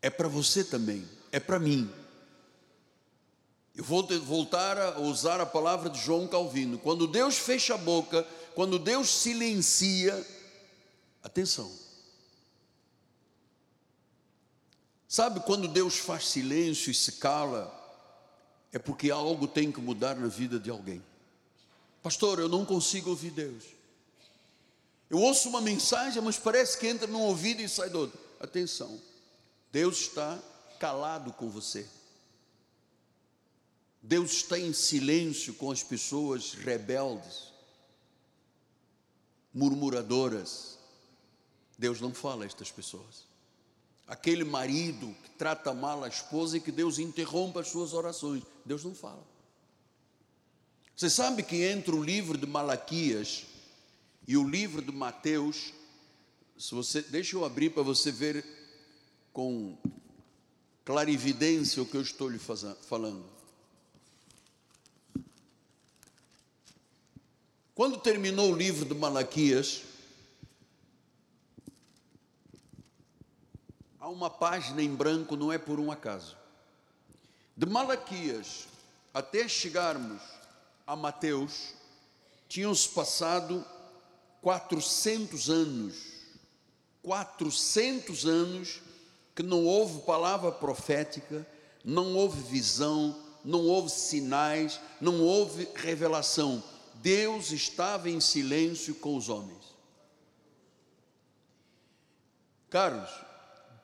É 0.00 0.10
para 0.10 0.26
você 0.26 0.64
também, 0.64 1.08
é 1.30 1.38
para 1.38 1.60
mim. 1.60 1.88
Eu 3.76 3.84
vou 3.84 4.04
voltar 4.20 4.76
a 4.76 4.98
usar 4.98 5.40
a 5.40 5.46
palavra 5.46 5.88
de 5.88 6.00
João 6.00 6.26
Calvino. 6.26 6.78
Quando 6.78 7.06
Deus 7.06 7.38
fecha 7.38 7.74
a 7.74 7.78
boca, 7.78 8.26
quando 8.56 8.76
Deus 8.76 9.08
silencia, 9.08 10.26
atenção, 11.22 11.70
Sabe 15.12 15.40
quando 15.40 15.68
Deus 15.68 15.98
faz 15.98 16.26
silêncio 16.26 16.90
e 16.90 16.94
se 16.94 17.12
cala? 17.12 17.70
É 18.72 18.78
porque 18.78 19.10
algo 19.10 19.46
tem 19.46 19.70
que 19.70 19.78
mudar 19.78 20.16
na 20.16 20.26
vida 20.26 20.58
de 20.58 20.70
alguém. 20.70 21.04
Pastor, 22.02 22.38
eu 22.38 22.48
não 22.48 22.64
consigo 22.64 23.10
ouvir 23.10 23.30
Deus. 23.30 23.62
Eu 25.10 25.18
ouço 25.18 25.50
uma 25.50 25.60
mensagem, 25.60 26.22
mas 26.22 26.38
parece 26.38 26.78
que 26.78 26.86
entra 26.86 27.06
num 27.06 27.20
ouvido 27.20 27.60
e 27.60 27.68
sai 27.68 27.90
do 27.90 27.98
outro. 27.98 28.18
Atenção, 28.40 28.98
Deus 29.70 29.98
está 29.98 30.42
calado 30.80 31.30
com 31.34 31.50
você. 31.50 31.86
Deus 34.00 34.32
está 34.32 34.58
em 34.58 34.72
silêncio 34.72 35.52
com 35.52 35.70
as 35.70 35.82
pessoas 35.82 36.54
rebeldes, 36.54 37.52
murmuradoras. 39.52 40.78
Deus 41.76 42.00
não 42.00 42.14
fala 42.14 42.44
a 42.44 42.46
estas 42.46 42.70
pessoas 42.70 43.30
aquele 44.06 44.44
marido 44.44 45.14
que 45.22 45.30
trata 45.30 45.72
mal 45.72 46.04
a 46.04 46.08
esposa 46.08 46.56
e 46.56 46.60
que 46.60 46.72
Deus 46.72 46.98
interrompa 46.98 47.60
as 47.60 47.68
suas 47.68 47.92
orações. 47.92 48.42
Deus 48.64 48.84
não 48.84 48.94
fala. 48.94 49.24
Você 50.96 51.08
sabe 51.08 51.42
que 51.42 51.64
entre 51.64 51.94
o 51.94 52.02
livro 52.02 52.36
de 52.38 52.46
Malaquias 52.46 53.46
e 54.26 54.36
o 54.36 54.48
livro 54.48 54.82
de 54.82 54.92
Mateus, 54.92 55.72
se 56.58 56.74
você, 56.74 57.02
deixa 57.02 57.36
eu 57.36 57.44
abrir 57.44 57.70
para 57.70 57.82
você 57.82 58.12
ver 58.12 58.44
com 59.32 59.76
clarividência 60.84 61.82
o 61.82 61.86
que 61.86 61.96
eu 61.96 62.02
estou 62.02 62.28
lhe 62.28 62.38
falando. 62.38 63.24
Quando 67.74 67.98
terminou 67.98 68.52
o 68.52 68.56
livro 68.56 68.84
de 68.84 68.94
Malaquias, 68.94 69.82
uma 74.12 74.30
página 74.30 74.82
em 74.82 74.94
branco, 74.94 75.36
não 75.36 75.52
é 75.52 75.58
por 75.58 75.80
um 75.80 75.90
acaso. 75.90 76.36
De 77.56 77.66
Malaquias 77.66 78.66
até 79.12 79.46
chegarmos 79.46 80.22
a 80.86 80.96
Mateus, 80.96 81.74
tinham-se 82.48 82.88
passado 82.88 83.64
400 84.40 85.50
anos. 85.50 85.94
400 87.02 88.26
anos 88.26 88.80
que 89.34 89.42
não 89.42 89.64
houve 89.64 90.02
palavra 90.02 90.52
profética, 90.52 91.46
não 91.84 92.14
houve 92.14 92.40
visão, 92.42 93.16
não 93.44 93.66
houve 93.66 93.90
sinais, 93.90 94.80
não 95.00 95.20
houve 95.20 95.68
revelação. 95.74 96.62
Deus 96.94 97.50
estava 97.50 98.08
em 98.08 98.20
silêncio 98.20 98.94
com 98.94 99.16
os 99.16 99.28
homens. 99.28 99.72
Carlos, 102.70 103.10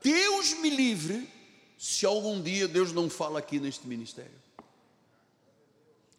Deus 0.03 0.55
me 0.55 0.71
livre 0.71 1.29
se 1.79 2.05
algum 2.05 2.43
dia 2.43 2.67
Deus 2.67 2.93
não 2.93 3.09
fala 3.09 3.39
aqui 3.39 3.61
neste 3.61 3.87
ministério. 3.87 4.39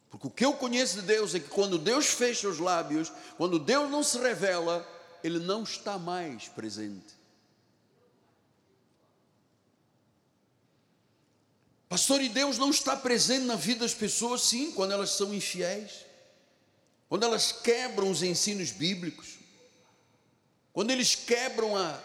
Porque 0.10 0.28
o 0.28 0.32
que 0.32 0.46
eu 0.46 0.54
conheço 0.54 1.02
de 1.02 1.02
Deus 1.04 1.36
é 1.36 1.40
que 1.40 1.50
quando 1.50 1.78
Deus 1.78 2.08
fecha 2.08 2.48
os 2.48 2.58
lábios, 2.58 3.12
quando 3.38 3.60
Deus 3.60 3.90
não 3.92 4.02
se 4.02 4.18
revela, 4.18 4.88
Ele 5.24 5.40
não 5.40 5.64
está 5.64 6.00
mais 6.00 6.48
presente. 6.48 7.20
Pastor, 11.88 12.22
e 12.22 12.30
Deus 12.30 12.58
não 12.58 12.70
está 12.70 12.96
presente 12.96 13.46
na 13.46 13.56
vida 13.56 13.82
das 13.82 13.94
pessoas, 13.94 14.42
sim, 14.42 14.72
quando 14.72 14.92
elas 14.92 15.12
são 15.12 15.34
infiéis, 15.34 16.06
quando 17.08 17.24
elas 17.24 17.52
quebram 17.52 18.12
os 18.12 18.22
ensinos 18.22 18.72
bíblicos, 18.72 19.40
quando 20.72 20.92
eles 20.92 21.16
quebram 21.16 21.76
a, 21.76 22.00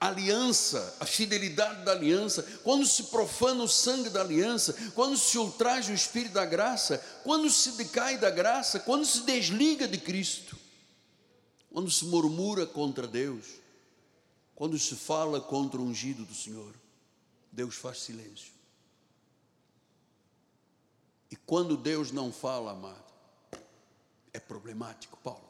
aliança, 0.00 0.96
a 1.00 1.06
fidelidade 1.06 1.84
da 1.84 1.92
aliança, 1.92 2.42
quando 2.62 2.86
se 2.86 3.04
profana 3.04 3.64
o 3.64 3.68
sangue 3.68 4.10
da 4.10 4.20
aliança, 4.20 4.72
quando 4.94 5.16
se 5.16 5.36
ultraja 5.38 5.90
o 5.90 5.94
espírito 5.94 6.34
da 6.34 6.44
graça, 6.44 6.98
quando 7.24 7.50
se 7.50 7.72
decai 7.72 8.16
da 8.18 8.30
graça, 8.30 8.80
quando 8.80 9.04
se 9.04 9.22
desliga 9.22 9.88
de 9.88 9.98
Cristo, 9.98 10.56
quando 11.72 11.90
se 11.90 12.04
murmura 12.04 12.66
contra 12.66 13.06
Deus, 13.06 13.44
Quando 14.58 14.76
se 14.76 14.96
fala 14.96 15.40
contra 15.40 15.80
o 15.80 15.84
ungido 15.84 16.24
do 16.24 16.34
Senhor, 16.34 16.74
Deus 17.52 17.76
faz 17.76 18.00
silêncio. 18.00 18.52
E 21.30 21.36
quando 21.36 21.76
Deus 21.76 22.10
não 22.10 22.32
fala, 22.32 22.72
amado, 22.72 23.04
é 24.32 24.40
problemático, 24.40 25.16
Paulo. 25.18 25.47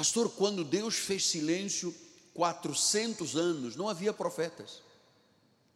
Pastor, 0.00 0.30
quando 0.30 0.64
Deus 0.64 0.94
fez 0.94 1.26
silêncio 1.26 1.94
400 2.32 3.36
anos, 3.36 3.76
não 3.76 3.86
havia 3.86 4.14
profetas, 4.14 4.80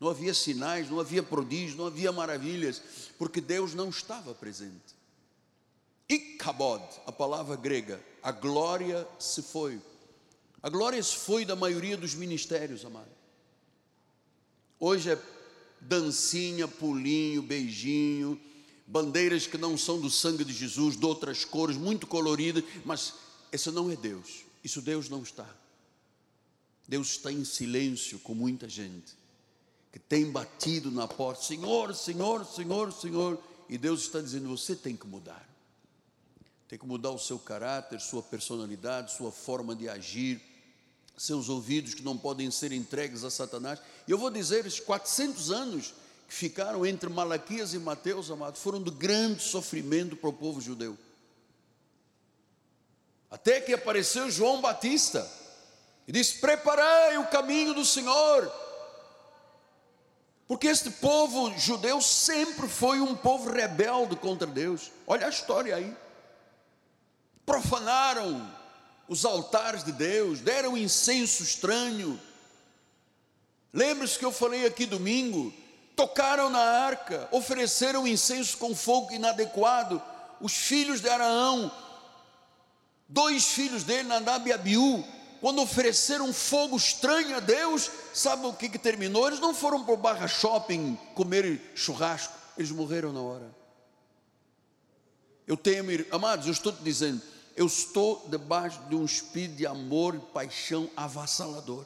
não 0.01 0.09
havia 0.09 0.33
sinais, 0.33 0.89
não 0.89 0.99
havia 0.99 1.23
prodígios, 1.23 1.77
não 1.77 1.87
havia 1.87 2.11
maravilhas, 2.11 2.81
porque 3.19 3.39
Deus 3.39 3.75
não 3.75 3.91
estava 3.91 4.35
presente. 4.35 4.97
Ikabod, 6.09 6.83
a 7.05 7.13
palavra 7.13 7.55
grega, 7.55 8.03
a 8.23 8.33
glória 8.33 9.07
se 9.19 9.43
foi. 9.43 9.79
A 10.63 10.71
glória 10.71 11.03
se 11.03 11.17
foi 11.17 11.45
da 11.45 11.55
maioria 11.55 11.99
dos 11.99 12.15
ministérios, 12.15 12.83
amado. 12.83 13.13
Hoje 14.81 15.11
é 15.11 15.19
dancinha, 15.83 16.67
pulinho, 16.67 17.43
beijinho, 17.43 18.41
bandeiras 18.87 19.47
que 19.47 19.59
não 19.59 19.77
são 19.77 20.01
do 20.01 20.09
sangue 20.09 20.47
de 20.47 20.55
Jesus, 20.55 20.97
de 20.97 21.05
outras 21.05 21.45
cores, 21.45 21.77
muito 21.77 22.07
coloridas, 22.07 22.65
mas 22.87 23.13
esse 23.55 23.71
não 23.71 23.91
é 23.91 23.97
Deus. 23.97 24.45
Isso 24.65 24.83
Deus 24.83 25.09
não 25.09 25.23
está. 25.23 25.49
Deus 26.89 27.11
está 27.11 27.31
em 27.31 27.45
silêncio 27.45 28.19
com 28.19 28.35
muita 28.35 28.69
gente 28.69 29.15
que 29.93 29.99
tem 30.01 30.29
batido 30.29 30.91
na 30.91 31.07
porta, 31.07 31.41
Senhor, 31.41 31.95
Senhor, 31.95 32.45
Senhor, 32.45 32.93
Senhor, 32.93 33.39
e 33.69 33.79
Deus 33.79 34.01
está 34.01 34.21
dizendo: 34.21 34.49
você 34.49 34.75
tem 34.75 34.97
que 34.97 35.07
mudar. 35.07 35.49
Tem 36.67 36.77
que 36.77 36.85
mudar 36.85 37.11
o 37.11 37.19
seu 37.19 37.39
caráter, 37.39 38.01
sua 38.01 38.21
personalidade, 38.25 39.15
sua 39.15 39.31
forma 39.31 39.77
de 39.77 39.89
agir, 39.89 40.43
seus 41.17 41.49
ouvidos 41.49 41.95
que 41.95 42.03
não 42.03 42.19
podem 42.19 42.51
ser 42.51 42.73
entregues 42.73 43.23
a 43.23 43.31
Satanás. 43.31 43.79
E 44.09 44.11
eu 44.11 44.19
vou 44.19 44.31
dizer, 44.31 44.67
esses 44.67 44.81
400 44.81 45.53
anos 45.53 45.95
que 46.27 46.35
ficaram 46.35 46.85
entre 46.85 47.09
Malaquias 47.09 47.73
e 47.73 47.79
Mateus, 47.79 48.33
amados, 48.33 48.61
foram 48.61 48.83
de 48.83 48.91
grande 48.91 49.45
sofrimento 49.45 50.17
para 50.17 50.31
o 50.31 50.33
povo 50.33 50.61
judeu. 50.61 50.99
Até 53.35 53.61
que 53.61 53.75
apareceu 53.75 54.31
João 54.31 54.61
Batista 54.61 55.29
e 56.07 56.13
disse: 56.13 56.39
Preparei 56.39 57.19
o 57.19 57.27
caminho 57.27 57.75
do 57.75 57.85
Senhor. 57.85 58.49
Porque 60.47 60.69
este 60.69 60.89
povo 60.89 61.53
judeu 61.59 62.01
sempre 62.01 62.69
foi 62.69 63.01
um 63.01 63.13
povo 63.17 63.51
rebelde 63.51 64.15
contra 64.15 64.47
Deus. 64.47 64.93
Olha 65.05 65.27
a 65.27 65.31
história 65.31 65.75
aí. 65.75 65.97
Profanaram 67.45 68.49
os 69.09 69.25
altares 69.25 69.83
de 69.83 69.91
Deus, 69.91 70.39
deram 70.39 70.77
incenso 70.77 71.43
estranho. 71.43 72.21
Lembre-se 73.73 74.17
que 74.17 74.25
eu 74.25 74.31
falei 74.31 74.65
aqui 74.65 74.87
domingo, 74.87 75.53
tocaram 75.97 76.49
na 76.51 76.61
arca, 76.61 77.29
ofereceram 77.33 78.07
incenso 78.07 78.57
com 78.59 78.77
fogo 78.77 79.13
inadequado. 79.13 80.01
Os 80.41 80.55
filhos 80.55 81.01
de 81.01 81.09
Araão 81.09 81.73
dois 83.09 83.47
filhos 83.47 83.85
dele, 83.85 84.09
Nadab 84.09 84.49
e 84.49 84.53
Abiú, 84.53 85.05
quando 85.41 85.61
ofereceram 85.61 86.33
fogo 86.33 86.77
estranho 86.77 87.37
a 87.37 87.41
Deus, 87.41 87.91
sabe 88.15 88.47
o 88.47 88.53
que, 88.53 88.69
que 88.69 88.79
terminou? 88.79 89.27
Eles 89.27 89.41
não 89.41 89.55
foram 89.55 89.85
para 89.85 89.93
o 89.93 89.97
barra 89.99 90.27
shopping 90.27 90.99
comer 91.15 91.73
churrasco, 91.75 92.33
eles 92.57 92.71
morreram 92.71 93.13
na 93.13 93.21
hora. 93.21 93.55
Eu 95.47 95.57
tenho, 95.57 95.85
amados, 96.11 96.47
eu 96.47 96.53
estou 96.53 96.73
te 96.73 96.83
dizendo, 96.83 97.21
eu 97.55 97.67
estou 97.67 98.27
debaixo 98.31 98.81
de 98.89 98.95
um 98.95 99.05
espírito 99.05 99.57
de 99.57 99.67
amor 99.67 100.15
e 100.15 100.33
paixão 100.33 100.89
avassalador. 100.97 101.85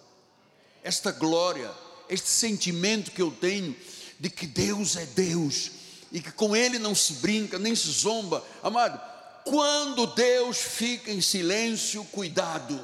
Esta 0.82 1.10
glória, 1.10 1.70
este 2.08 2.28
sentimento 2.28 3.10
que 3.10 3.20
eu 3.20 3.30
tenho 3.32 3.74
de 4.20 4.30
que 4.30 4.46
Deus 4.46 4.96
é 4.96 5.04
Deus 5.04 5.72
e 6.12 6.20
que 6.20 6.30
com 6.30 6.54
Ele 6.54 6.78
não 6.78 6.94
se 6.94 7.14
brinca, 7.14 7.58
nem 7.58 7.74
se 7.74 7.90
zomba. 7.90 8.44
Amado, 8.62 9.00
quando 9.48 10.06
Deus 10.06 10.58
fica 10.58 11.10
em 11.10 11.20
silêncio, 11.20 12.04
cuidado. 12.06 12.78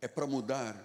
É 0.00 0.08
para 0.08 0.26
mudar. 0.26 0.76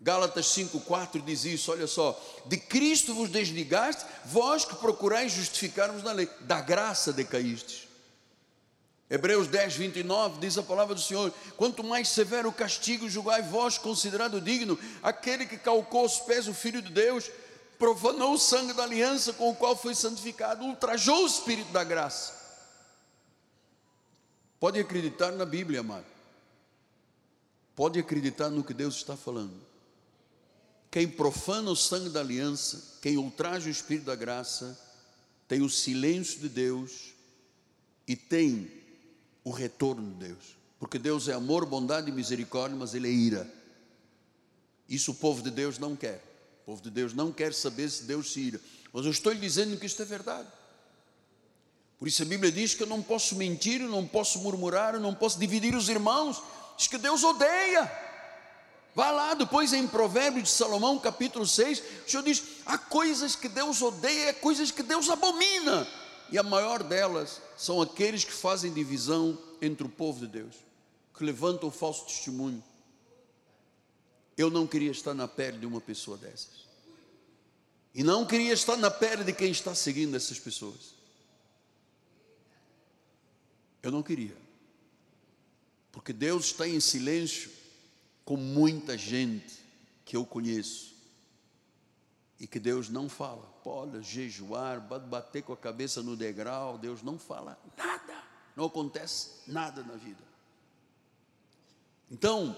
Gálatas 0.00 0.46
5,4 0.46 1.22
diz 1.24 1.44
isso, 1.44 1.70
olha 1.70 1.86
só, 1.86 2.20
de 2.46 2.56
Cristo 2.56 3.14
vos 3.14 3.30
desligaste, 3.30 4.04
vós 4.24 4.64
que 4.64 4.74
procurais 4.74 5.30
justificar-vos 5.30 6.02
na 6.02 6.10
lei, 6.10 6.28
da 6.40 6.60
graça 6.60 7.12
decaístes. 7.12 7.86
Hebreus 9.08 9.46
10, 9.46 9.76
29 9.76 10.40
diz 10.40 10.56
a 10.56 10.62
palavra 10.62 10.94
do 10.94 11.00
Senhor: 11.00 11.32
quanto 11.56 11.84
mais 11.84 12.08
severo 12.08 12.48
o 12.48 12.52
castigo, 12.52 13.08
julgai 13.08 13.42
vós 13.42 13.76
considerado 13.76 14.40
digno 14.40 14.78
aquele 15.02 15.44
que 15.44 15.58
calcou 15.58 16.04
os 16.06 16.18
pés 16.18 16.48
o 16.48 16.54
Filho 16.54 16.80
de 16.80 16.90
Deus, 16.90 17.30
profanou 17.82 18.34
o 18.34 18.38
sangue 18.38 18.72
da 18.72 18.84
aliança 18.84 19.32
com 19.32 19.50
o 19.50 19.56
qual 19.56 19.76
foi 19.76 19.92
santificado, 19.92 20.64
ultrajou 20.64 21.24
o 21.24 21.26
Espírito 21.26 21.72
da 21.72 21.82
graça. 21.82 22.32
Pode 24.60 24.78
acreditar 24.78 25.32
na 25.32 25.44
Bíblia, 25.44 25.80
amado. 25.80 26.06
Pode 27.74 27.98
acreditar 27.98 28.50
no 28.50 28.62
que 28.62 28.72
Deus 28.72 28.94
está 28.94 29.16
falando. 29.16 29.60
Quem 30.92 31.08
profana 31.08 31.72
o 31.72 31.76
sangue 31.76 32.08
da 32.08 32.20
aliança, 32.20 33.00
quem 33.02 33.16
ultraja 33.16 33.66
o 33.66 33.72
Espírito 33.72 34.04
da 34.04 34.14
graça, 34.14 34.78
tem 35.48 35.60
o 35.60 35.68
silêncio 35.68 36.38
de 36.38 36.48
Deus 36.48 37.12
e 38.06 38.14
tem 38.14 38.70
o 39.42 39.50
retorno 39.50 40.08
de 40.12 40.28
Deus. 40.28 40.56
Porque 40.78 41.00
Deus 41.00 41.26
é 41.26 41.32
amor, 41.32 41.66
bondade 41.66 42.10
e 42.10 42.14
misericórdia, 42.14 42.76
mas 42.76 42.94
Ele 42.94 43.08
é 43.08 43.12
ira. 43.12 43.52
Isso 44.88 45.10
o 45.10 45.16
povo 45.16 45.42
de 45.42 45.50
Deus 45.50 45.80
não 45.80 45.96
quer. 45.96 46.31
O 46.62 46.64
povo 46.66 46.82
de 46.82 46.90
Deus 46.90 47.12
não 47.12 47.32
quer 47.32 47.52
saber 47.52 47.90
se 47.90 48.04
Deus 48.04 48.32
se 48.32 48.40
ira. 48.40 48.60
Mas 48.92 49.04
eu 49.04 49.10
estou 49.10 49.32
lhe 49.32 49.40
dizendo 49.40 49.76
que 49.76 49.86
isto 49.86 50.00
é 50.00 50.04
verdade. 50.04 50.48
Por 51.98 52.08
isso 52.08 52.22
a 52.22 52.26
Bíblia 52.26 52.50
diz 52.50 52.74
que 52.74 52.82
eu 52.82 52.86
não 52.86 53.02
posso 53.02 53.36
mentir, 53.36 53.80
eu 53.80 53.88
não 53.88 54.06
posso 54.06 54.40
murmurar, 54.40 54.94
eu 54.94 55.00
não 55.00 55.14
posso 55.14 55.38
dividir 55.38 55.74
os 55.74 55.88
irmãos. 55.88 56.42
Diz 56.76 56.86
que 56.86 56.98
Deus 56.98 57.22
odeia. 57.24 57.90
Vá 58.94 59.10
lá 59.10 59.34
depois 59.34 59.72
em 59.72 59.86
Provérbios 59.86 60.44
de 60.44 60.50
Salomão, 60.50 60.98
capítulo 60.98 61.46
6, 61.46 61.82
o 62.06 62.10
Senhor 62.10 62.22
diz: 62.22 62.42
há 62.66 62.76
coisas 62.76 63.34
que 63.34 63.48
Deus 63.48 63.80
odeia, 63.80 64.30
há 64.30 64.34
coisas 64.34 64.70
que 64.70 64.82
Deus 64.82 65.08
abomina. 65.08 65.86
E 66.30 66.38
a 66.38 66.42
maior 66.42 66.82
delas 66.82 67.40
são 67.56 67.80
aqueles 67.80 68.24
que 68.24 68.32
fazem 68.32 68.72
divisão 68.72 69.38
entre 69.60 69.86
o 69.86 69.88
povo 69.88 70.20
de 70.20 70.26
Deus, 70.26 70.56
que 71.16 71.24
levantam 71.24 71.68
o 71.68 71.72
falso 71.72 72.04
testemunho, 72.04 72.62
eu 74.42 74.50
não 74.50 74.66
queria 74.66 74.90
estar 74.90 75.14
na 75.14 75.28
pele 75.28 75.58
de 75.58 75.66
uma 75.66 75.80
pessoa 75.80 76.16
dessas. 76.16 76.66
E 77.94 78.02
não 78.02 78.26
queria 78.26 78.52
estar 78.52 78.76
na 78.76 78.90
pele 78.90 79.24
de 79.24 79.32
quem 79.32 79.50
está 79.50 79.74
seguindo 79.74 80.16
essas 80.16 80.38
pessoas. 80.38 80.94
Eu 83.82 83.90
não 83.90 84.02
queria. 84.02 84.36
Porque 85.90 86.12
Deus 86.12 86.46
está 86.46 86.66
em 86.66 86.80
silêncio 86.80 87.50
com 88.24 88.36
muita 88.36 88.96
gente 88.96 89.60
que 90.04 90.16
eu 90.16 90.24
conheço. 90.24 90.92
E 92.40 92.46
que 92.46 92.58
Deus 92.58 92.88
não 92.88 93.08
fala. 93.08 93.42
Pode 93.62 94.02
jejuar, 94.02 94.80
bater 94.80 95.42
com 95.42 95.52
a 95.52 95.56
cabeça 95.56 96.02
no 96.02 96.16
degrau, 96.16 96.78
Deus 96.78 97.02
não 97.02 97.18
fala 97.18 97.58
nada. 97.76 98.24
Não 98.56 98.64
acontece 98.64 99.42
nada 99.46 99.82
na 99.82 99.94
vida. 99.94 100.22
Então, 102.10 102.56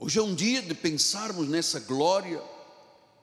Hoje 0.00 0.20
é 0.20 0.22
um 0.22 0.32
dia 0.32 0.62
de 0.62 0.74
pensarmos 0.74 1.48
nessa 1.48 1.80
glória, 1.80 2.40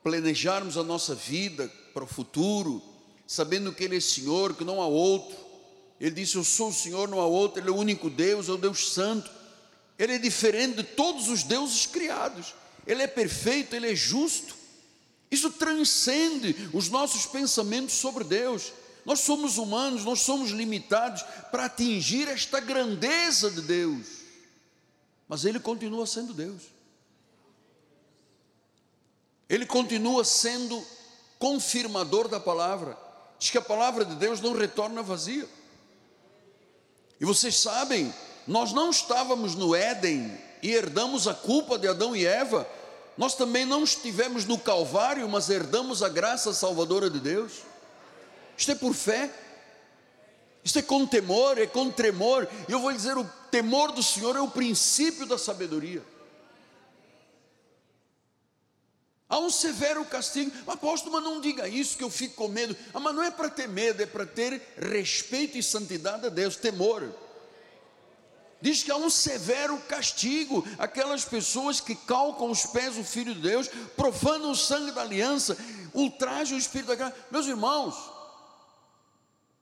planejarmos 0.03 0.75
a 0.75 0.83
nossa 0.83 1.15
vida 1.15 1.71
para 1.93 2.03
o 2.03 2.07
futuro, 2.07 2.83
sabendo 3.25 3.71
que 3.71 3.85
Ele 3.85 3.95
é 3.95 4.01
Senhor, 4.01 4.53
que 4.53 4.65
não 4.65 4.81
há 4.81 4.85
outro. 4.85 5.37
Ele 6.01 6.15
disse: 6.15 6.35
Eu 6.35 6.43
sou 6.43 6.67
o 6.67 6.73
Senhor, 6.73 7.07
não 7.07 7.21
há 7.21 7.25
outro. 7.25 7.61
Ele 7.61 7.69
é 7.69 7.71
o 7.71 7.77
único 7.77 8.09
Deus, 8.09 8.49
é 8.49 8.51
o 8.51 8.57
Deus 8.57 8.91
Santo. 8.91 9.31
Ele 9.97 10.15
é 10.15 10.17
diferente 10.17 10.75
de 10.75 10.83
todos 10.83 11.29
os 11.29 11.43
deuses 11.43 11.85
criados. 11.85 12.53
Ele 12.85 13.01
é 13.01 13.07
perfeito, 13.07 13.73
ele 13.73 13.89
é 13.89 13.95
justo. 13.95 14.53
Isso 15.31 15.49
transcende 15.51 16.69
os 16.73 16.89
nossos 16.89 17.25
pensamentos 17.25 17.95
sobre 17.95 18.25
Deus. 18.25 18.73
Nós 19.05 19.21
somos 19.21 19.57
humanos, 19.57 20.03
nós 20.03 20.19
somos 20.19 20.51
limitados 20.51 21.23
para 21.51 21.65
atingir 21.65 22.27
esta 22.27 22.59
grandeza 22.59 23.49
de 23.49 23.61
Deus 23.61 24.14
mas 25.27 25.45
ele 25.45 25.59
continua 25.59 26.05
sendo 26.05 26.33
Deus. 26.33 26.63
Ele 29.47 29.65
continua 29.65 30.23
sendo 30.23 30.83
confirmador 31.37 32.27
da 32.27 32.39
palavra. 32.39 32.97
Diz 33.37 33.49
que 33.49 33.57
a 33.57 33.61
palavra 33.61 34.05
de 34.05 34.15
Deus 34.15 34.41
não 34.41 34.53
retorna 34.53 35.03
vazia. 35.03 35.47
E 37.19 37.25
vocês 37.25 37.57
sabem, 37.59 38.13
nós 38.47 38.73
não 38.73 38.89
estávamos 38.89 39.55
no 39.55 39.75
Éden 39.75 40.37
e 40.61 40.71
herdamos 40.71 41.27
a 41.27 41.33
culpa 41.33 41.77
de 41.77 41.87
Adão 41.87 42.15
e 42.15 42.25
Eva. 42.25 42.67
Nós 43.17 43.35
também 43.35 43.65
não 43.65 43.83
estivemos 43.83 44.45
no 44.45 44.57
Calvário, 44.57 45.27
mas 45.29 45.49
herdamos 45.49 46.03
a 46.03 46.09
graça 46.09 46.53
salvadora 46.53 47.09
de 47.09 47.19
Deus. 47.19 47.61
Isto 48.57 48.71
é 48.71 48.75
por 48.75 48.93
fé. 48.93 49.31
Isso 50.63 50.79
é 50.79 50.81
com 50.81 51.05
temor, 51.05 51.59
é 51.59 51.67
com 51.67 51.91
tremor. 51.91 52.47
E 52.67 52.71
eu 52.71 52.79
vou 52.79 52.91
dizer: 52.91 53.17
o 53.17 53.29
temor 53.55 53.93
do 53.93 54.03
Senhor 54.03 54.35
é 54.35 54.41
o 54.41 54.49
princípio 54.49 55.25
da 55.25 55.37
sabedoria. 55.37 56.03
Há 59.29 59.39
um 59.39 59.49
severo 59.49 60.03
castigo. 60.03 60.51
Apóstolo, 60.67 61.13
mas 61.13 61.23
não 61.23 61.39
diga 61.39 61.65
isso 61.65 61.95
que 61.95 62.03
eu 62.03 62.09
fico 62.09 62.35
com 62.35 62.49
medo. 62.49 62.75
Ah, 62.93 62.99
mas 62.99 63.15
não 63.15 63.23
é 63.23 63.31
para 63.31 63.49
ter 63.49 63.69
medo, 63.69 64.03
é 64.03 64.05
para 64.05 64.25
ter 64.25 64.61
respeito 64.77 65.57
e 65.57 65.63
santidade 65.63 66.25
a 66.25 66.29
Deus, 66.29 66.57
temor. 66.57 67.15
Diz 68.61 68.83
que 68.83 68.91
há 68.91 68.97
um 68.97 69.09
severo 69.09 69.77
castigo. 69.87 70.67
Aquelas 70.77 71.23
pessoas 71.23 71.79
que 71.79 71.95
calcam 71.95 72.51
os 72.51 72.65
pés 72.65 72.95
do 72.95 73.05
Filho 73.05 73.33
de 73.33 73.39
Deus, 73.39 73.69
profanam 73.95 74.51
o 74.51 74.55
sangue 74.55 74.91
da 74.91 75.01
aliança, 75.01 75.57
ultrajam 75.93 76.57
o 76.57 76.59
Espírito 76.59 76.87
da 76.87 76.95
graça. 76.95 77.15
Meus 77.31 77.47
irmãos, 77.47 77.95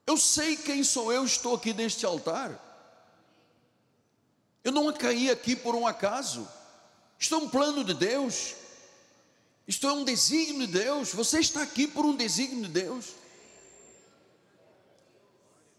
eu 0.07 0.17
sei 0.17 0.57
quem 0.57 0.83
sou 0.83 1.13
eu, 1.13 1.23
estou 1.23 1.53
aqui 1.53 1.75
neste 1.75 2.07
altar. 2.07 2.72
Não 4.73 4.91
caí 4.91 5.29
aqui 5.29 5.55
por 5.55 5.75
um 5.75 5.85
acaso. 5.87 6.47
Isto 7.19 7.35
é 7.35 7.37
um 7.37 7.49
plano 7.49 7.83
de 7.83 7.93
Deus. 7.93 8.55
Isto 9.67 9.87
é 9.87 9.93
um 9.93 10.03
desígnio 10.03 10.67
de 10.67 10.73
Deus. 10.73 11.13
Você 11.13 11.39
está 11.39 11.61
aqui 11.61 11.87
por 11.87 12.05
um 12.05 12.15
desígnio 12.15 12.65
de 12.65 12.71
Deus. 12.71 13.05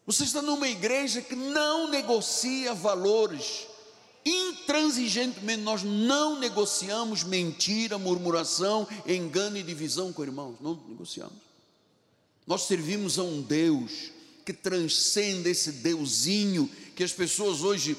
Você 0.06 0.24
está 0.24 0.40
numa 0.40 0.68
igreja 0.68 1.20
que 1.20 1.34
não 1.34 1.90
negocia 1.90 2.74
valores. 2.74 3.66
Intransigentemente, 4.24 5.62
nós 5.62 5.82
não 5.82 6.38
negociamos 6.38 7.24
mentira, 7.24 7.98
murmuração, 7.98 8.88
engano 9.06 9.58
e 9.58 9.62
divisão 9.62 10.12
com 10.12 10.22
irmãos. 10.22 10.56
Não 10.60 10.74
negociamos. 10.88 11.36
Nós 12.46 12.62
servimos 12.62 13.18
a 13.18 13.22
um 13.22 13.42
Deus 13.42 14.10
que 14.44 14.52
transcende 14.52 15.48
esse 15.48 15.72
Deusinho 15.72 16.70
que 16.94 17.02
as 17.02 17.12
pessoas 17.12 17.62
hoje 17.62 17.96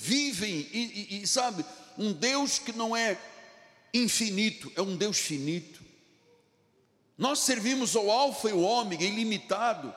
vivem 0.00 0.68
e, 0.72 1.08
e, 1.10 1.22
e 1.22 1.26
sabe, 1.26 1.64
um 1.98 2.12
Deus 2.12 2.60
que 2.60 2.70
não 2.70 2.96
é 2.96 3.18
infinito, 3.92 4.70
é 4.76 4.80
um 4.80 4.96
Deus 4.96 5.18
finito. 5.18 5.82
Nós 7.16 7.40
servimos 7.40 7.96
ao 7.96 8.08
Alfa 8.08 8.48
e 8.48 8.52
o 8.52 8.60
Ômega, 8.60 9.04
ilimitado. 9.04 9.92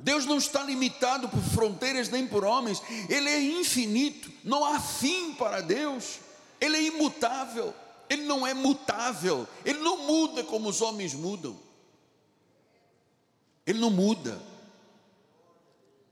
Deus 0.00 0.26
não 0.26 0.36
está 0.36 0.64
limitado 0.64 1.28
por 1.28 1.40
fronteiras 1.40 2.08
nem 2.08 2.26
por 2.26 2.44
homens, 2.44 2.82
Ele 3.08 3.30
é 3.30 3.40
infinito, 3.40 4.32
não 4.42 4.64
há 4.64 4.80
fim 4.80 5.32
para 5.34 5.60
Deus, 5.60 6.18
Ele 6.60 6.76
é 6.76 6.82
imutável, 6.82 7.72
Ele 8.10 8.24
não 8.24 8.44
é 8.44 8.52
mutável, 8.52 9.46
Ele 9.64 9.78
não 9.78 10.08
muda 10.08 10.42
como 10.42 10.68
os 10.68 10.82
homens 10.82 11.14
mudam, 11.14 11.56
Ele 13.64 13.78
não 13.78 13.90
muda. 13.90 14.42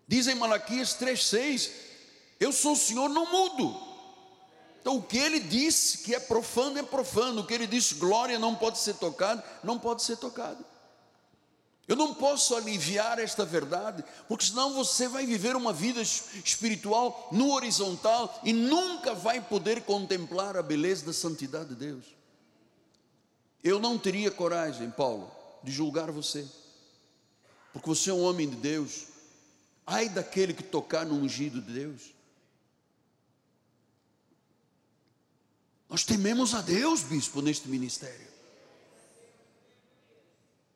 Diz 0.06 0.28
em 0.28 0.36
Malaquias 0.36 0.96
3,6: 0.96 1.83
Eu 2.44 2.52
sou 2.52 2.72
o 2.72 2.76
Senhor, 2.76 3.09
não 3.09 3.24
mudo. 3.33 3.74
Então, 4.78 4.98
o 4.98 5.02
que 5.02 5.16
ele 5.16 5.40
disse 5.40 5.98
que 5.98 6.14
é 6.14 6.20
profano, 6.20 6.78
é 6.78 6.83
profano. 6.83 7.40
O 7.40 7.46
que 7.46 7.54
ele 7.54 7.66
disse 7.66 7.94
glória 7.94 8.38
não 8.38 8.54
pode 8.54 8.78
ser 8.78 8.96
tocado, 8.96 9.42
não 9.62 9.78
pode 9.78 10.02
ser 10.02 10.18
tocado. 10.18 10.62
Eu 11.88 11.96
não 11.96 12.12
posso 12.12 12.54
aliviar 12.54 13.18
esta 13.18 13.46
verdade, 13.46 14.04
porque 14.28 14.44
senão 14.44 14.74
você 14.74 15.09
vai 15.09 15.24
viver 15.24 15.57
uma 15.57 15.72
vida 15.72 16.02
espiritual 16.02 17.28
no 17.33 17.50
horizontal 17.52 18.38
e 18.44 18.52
nunca 18.52 19.14
vai 19.14 19.40
poder 19.40 19.83
contemplar 19.83 20.54
a 20.54 20.62
beleza 20.62 21.07
da 21.07 21.14
santidade 21.14 21.70
de 21.70 21.76
Deus. 21.76 22.04
Eu 23.62 23.80
não 23.80 23.98
teria 23.98 24.30
coragem, 24.30 24.90
Paulo, 24.90 25.30
de 25.62 25.72
julgar 25.72 26.11
você, 26.11 26.46
porque 27.72 27.88
você 27.88 28.11
é 28.11 28.14
um 28.14 28.22
homem 28.22 28.50
de 28.50 28.57
Deus. 28.57 29.07
Ai 29.87 30.11
daquele 30.11 30.52
que 30.52 30.62
tocar 30.62 31.07
no 31.07 31.14
ungido 31.14 31.62
de 31.62 31.72
Deus. 31.72 32.13
Nós 35.94 36.02
tememos 36.02 36.57
a 36.57 36.61
Deus, 36.61 37.02
bispo, 37.02 37.40
neste 37.40 37.68
ministério. 37.68 38.26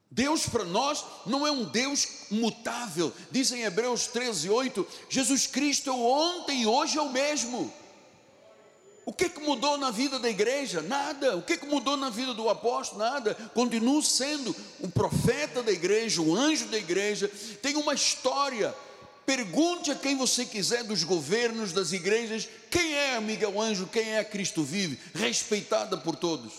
Deus 0.09 0.47
para 0.47 0.63
nós 0.63 1.05
não 1.27 1.45
é 1.45 1.51
um 1.51 1.65
Deus 1.65 2.07
mutável. 2.31 3.13
Diz 3.29 3.51
em 3.51 3.63
Hebreus 3.63 4.07
13, 4.07 4.49
8: 4.49 4.87
Jesus 5.09 5.49
Cristo 5.49 5.91
é 5.91 5.93
ontem 5.93 6.63
e 6.63 6.67
hoje 6.69 6.99
é 6.99 7.03
o 7.03 7.11
mesmo. 7.11 7.75
O 9.05 9.13
que, 9.13 9.29
que 9.29 9.41
mudou 9.41 9.77
na 9.77 9.91
vida 9.91 10.21
da 10.21 10.31
igreja? 10.31 10.83
Nada. 10.83 11.37
O 11.37 11.43
que, 11.43 11.57
que 11.57 11.67
mudou 11.67 11.97
na 11.97 12.11
vida 12.11 12.33
do 12.33 12.49
apóstolo? 12.49 13.01
Nada. 13.01 13.35
Continua 13.55 14.01
sendo 14.03 14.55
um 14.81 14.89
profeta 14.89 15.65
da 15.65 15.73
igreja, 15.73 16.23
um 16.23 16.33
anjo 16.33 16.67
da 16.67 16.79
igreja. 16.79 17.29
Tem 17.61 17.75
uma 17.75 17.93
história 17.93 18.73
Pergunte 19.29 19.91
a 19.91 19.95
quem 19.95 20.17
você 20.17 20.47
quiser 20.47 20.85
dos 20.85 21.05
governos, 21.05 21.71
das 21.71 21.93
igrejas, 21.93 22.49
quem 22.71 22.95
é 22.95 23.21
Miguel 23.21 23.61
Anjo, 23.61 23.87
quem 23.87 24.15
é 24.17 24.25
Cristo 24.25 24.65
vive, 24.65 24.99
respeitada 25.13 25.99
por 25.99 26.17
todos. 26.17 26.55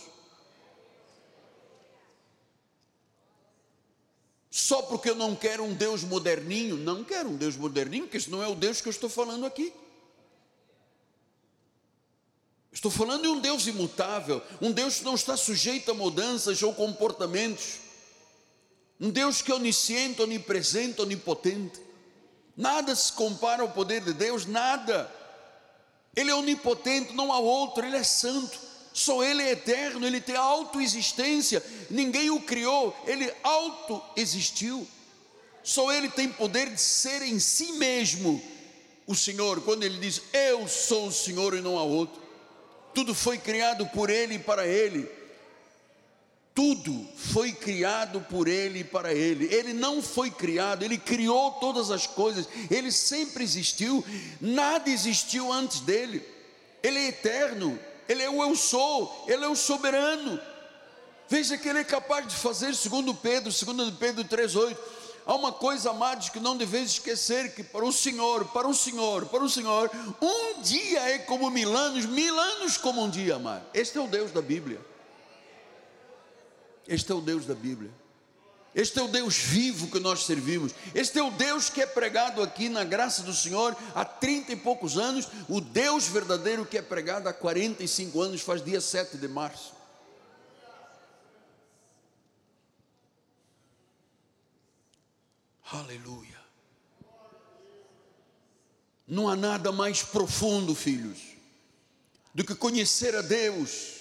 Só 4.52 4.84
porque 4.84 5.10
eu 5.10 5.16
não 5.16 5.36
quero 5.36 5.64
um 5.64 5.74
Deus 5.74 6.04
moderninho, 6.04 6.78
não 6.78 7.04
quero 7.04 7.30
um 7.30 7.38
Deus 7.38 7.58
moderninho, 7.58 8.04
porque 8.04 8.18
esse 8.18 8.30
não 8.30 8.44
é 8.44 8.48
o 8.48 8.54
Deus 8.54 8.80
que 8.80 8.88
eu 8.88 8.92
estou 8.92 9.10
falando 9.10 9.48
aqui. 9.48 9.74
Estou 12.72 12.92
falando 12.92 13.24
de 13.24 13.30
um 13.30 13.40
Deus 13.40 13.66
imutável, 13.66 14.44
um 14.62 14.72
Deus 14.72 15.00
que 15.00 15.06
não 15.06 15.16
está 15.16 15.36
sujeito 15.36 15.90
a 15.90 15.96
mudanças 15.96 16.62
ou 16.62 16.72
comportamentos, 16.76 17.80
um 19.00 19.10
Deus 19.10 19.42
que 19.42 19.52
é 19.52 19.56
onisciente, 19.56 20.22
onipresente, 20.22 21.02
onipotente. 21.02 21.89
Nada 22.60 22.94
se 22.94 23.14
compara 23.14 23.62
ao 23.62 23.70
poder 23.70 24.02
de 24.02 24.12
Deus, 24.12 24.46
nada. 24.46 25.10
Ele 26.14 26.30
é 26.30 26.36
onipotente, 26.36 27.14
não 27.14 27.32
há 27.32 27.40
outro, 27.40 27.86
ele 27.86 27.96
é 27.96 28.04
santo. 28.04 28.60
Só 28.92 29.24
ele 29.24 29.42
é 29.42 29.52
eterno, 29.52 30.06
ele 30.06 30.20
tem 30.20 30.36
autoexistência. 30.36 31.64
Ninguém 31.90 32.30
o 32.30 32.42
criou, 32.42 32.94
ele 33.08 33.34
autoexistiu. 33.44 34.86
Só 35.64 35.90
ele 35.94 36.10
tem 36.10 36.28
poder 36.28 36.70
de 36.70 36.82
ser 36.82 37.22
em 37.22 37.40
si 37.40 37.72
mesmo 37.74 38.44
o 39.08 39.16
Senhor, 39.16 39.62
quando 39.62 39.84
ele 39.84 39.98
diz: 39.98 40.22
"Eu 40.34 40.68
sou 40.68 41.08
o 41.08 41.14
Senhor 41.14 41.54
e 41.54 41.62
não 41.62 41.78
há 41.78 41.84
outro". 41.84 42.22
Tudo 42.94 43.16
foi 43.16 43.38
criado 43.38 43.86
por 43.86 44.10
ele 44.10 44.36
e 44.36 44.40
para 44.40 44.68
ele. 44.68 45.10
Tudo 46.60 47.08
foi 47.16 47.54
criado 47.54 48.20
por 48.20 48.46
Ele 48.46 48.80
e 48.80 48.84
para 48.84 49.14
Ele. 49.14 49.46
Ele 49.46 49.72
não 49.72 50.02
foi 50.02 50.30
criado, 50.30 50.84
Ele 50.84 50.98
criou 50.98 51.54
todas 51.54 51.90
as 51.90 52.06
coisas. 52.06 52.50
Ele 52.70 52.92
sempre 52.92 53.46
existiu, 53.46 54.04
nada 54.42 54.90
existiu 54.90 55.54
antes 55.54 55.80
dele. 55.80 56.22
Ele 56.84 57.00
é 57.00 57.08
eterno, 57.08 57.80
Ele 58.10 58.22
é 58.22 58.30
o 58.30 58.44
eu 58.44 58.58
sou, 58.58 59.24
Ele 59.26 59.46
é 59.46 59.48
o 59.48 59.56
soberano. 59.56 60.38
Veja 61.30 61.58
que 61.58 61.70
Ele 61.70 61.80
é 61.80 61.84
capaz 61.86 62.28
de 62.28 62.36
fazer, 62.36 62.76
segundo 62.76 63.16
Pedro, 63.16 63.54
segundo 63.54 63.90
Pedro 63.94 64.26
3,8. 64.26 64.78
Há 65.26 65.36
uma 65.36 65.54
coisa, 65.54 65.92
amados, 65.92 66.28
que 66.28 66.42
não 66.42 66.58
deveis 66.58 66.92
esquecer: 66.92 67.56
que 67.56 67.64
para 67.64 67.86
o 67.86 67.94
Senhor, 67.94 68.44
para 68.50 68.68
o 68.68 68.76
Senhor, 68.76 69.28
para 69.28 69.46
o 69.46 69.50
Senhor, 69.50 69.90
um 70.22 70.62
dia 70.62 71.10
é 71.10 71.20
como 71.20 71.50
mil 71.50 71.74
anos, 71.74 72.06
mil 72.06 72.38
anos 72.38 72.76
como 72.76 73.02
um 73.02 73.10
dia, 73.10 73.38
amado. 73.38 73.64
Este 73.74 73.98
é 73.98 74.02
o 74.02 74.08
Deus 74.08 74.32
da 74.32 74.42
Bíblia. 74.42 74.89
Este 76.90 77.12
é 77.12 77.16
o 77.16 77.22
Deus 77.22 77.46
da 77.46 77.54
Bíblia. 77.54 77.92
Este 78.74 78.98
é 78.98 79.04
o 79.04 79.08
Deus 79.08 79.38
vivo 79.38 79.92
que 79.92 80.00
nós 80.00 80.26
servimos. 80.26 80.74
Este 80.96 81.20
é 81.20 81.24
o 81.24 81.30
Deus 81.30 81.70
que 81.70 81.84
é 81.84 81.86
pregado 81.86 82.42
aqui 82.42 82.68
na 82.68 82.84
graça 82.84 83.22
do 83.22 83.34
Senhor 83.34 83.78
há 83.94 84.04
30 84.04 84.54
e 84.54 84.56
poucos 84.56 84.98
anos. 84.98 85.28
O 85.48 85.62
Deus 85.62 86.08
verdadeiro 86.08 86.66
que 86.66 86.80
é 86.80 86.82
pregado 86.82 87.30
há 87.30 87.34
45 87.34 88.20
anos, 88.20 88.42
faz 88.42 88.64
dia 88.64 88.82
7 88.82 89.18
de 89.18 89.28
março. 89.28 89.74
Aleluia. 95.72 96.40
Não 99.08 99.30
há 99.30 99.36
nada 99.36 99.72
mais 99.72 100.02
profundo, 100.02 100.74
filhos, 100.74 101.20
do 102.34 102.44
que 102.44 102.56
conhecer 102.56 103.16
a 103.16 103.22
Deus 103.22 103.99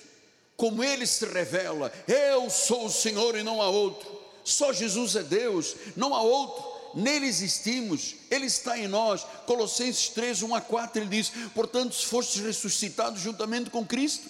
como 0.59 0.83
ele 0.83 1.07
se 1.07 1.25
revela: 1.25 1.90
Eu 2.07 2.51
sou 2.51 2.87
o 2.87 2.90
Senhor 2.90 3.37
e 3.37 3.44
não 3.44 3.62
há 3.62 3.68
outro. 3.71 4.18
Só 4.44 4.73
Jesus 4.73 5.14
é 5.14 5.23
Deus, 5.23 5.77
não 5.97 6.14
há 6.14 6.21
outro. 6.21 6.77
Nele 6.94 7.27
existimos, 7.27 8.16
Ele 8.31 8.47
está 8.47 8.77
em 8.77 8.88
nós. 8.88 9.25
Colossenses 9.47 10.09
3, 10.09 10.42
1 10.42 10.55
a 10.55 10.61
4, 10.61 11.01
ele 11.01 11.09
diz: 11.11 11.31
Portanto, 11.55 11.94
se 11.94 12.05
fostes 12.07 12.42
ressuscitados 12.42 13.21
juntamente 13.21 13.71
com 13.71 13.87
Cristo, 13.87 14.29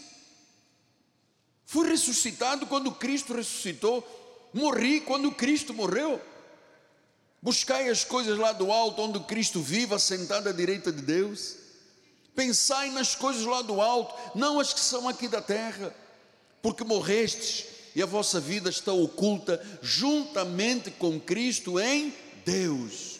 fui 1.64 1.88
ressuscitado 1.88 2.66
quando 2.66 2.92
Cristo 2.92 3.32
ressuscitou, 3.32 4.06
morri 4.52 5.00
quando 5.00 5.32
Cristo 5.32 5.72
morreu. 5.72 6.20
Buscai 7.40 7.88
as 7.88 8.04
coisas 8.04 8.36
lá 8.36 8.52
do 8.52 8.70
alto, 8.70 9.00
onde 9.00 9.20
Cristo 9.20 9.62
vive, 9.62 9.94
assentado 9.94 10.48
à 10.48 10.52
direita 10.52 10.92
de 10.92 11.00
Deus. 11.00 11.54
Pensai 12.34 12.90
nas 12.90 13.14
coisas 13.14 13.44
lá 13.44 13.62
do 13.62 13.80
alto, 13.80 14.14
não 14.36 14.60
as 14.60 14.74
que 14.74 14.80
são 14.80 15.08
aqui 15.08 15.26
da 15.26 15.40
terra 15.40 15.94
porque 16.62 16.84
morrestes 16.84 17.66
e 17.94 18.02
a 18.02 18.06
vossa 18.06 18.38
vida 18.38 18.70
está 18.70 18.92
oculta 18.92 19.64
juntamente 19.82 20.90
com 20.90 21.18
Cristo 21.18 21.80
em 21.80 22.14
Deus, 22.44 23.18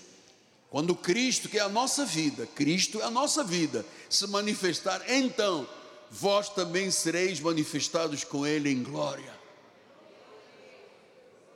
quando 0.70 0.94
Cristo, 0.94 1.48
que 1.48 1.58
é 1.58 1.62
a 1.62 1.68
nossa 1.68 2.04
vida, 2.04 2.46
Cristo 2.54 3.00
é 3.00 3.04
a 3.04 3.10
nossa 3.10 3.42
vida, 3.42 3.84
se 4.08 4.26
manifestar, 4.26 5.02
então 5.08 5.68
vós 6.10 6.48
também 6.48 6.90
sereis 6.90 7.40
manifestados 7.40 8.24
com 8.24 8.46
Ele 8.46 8.70
em 8.70 8.82
glória. 8.82 9.36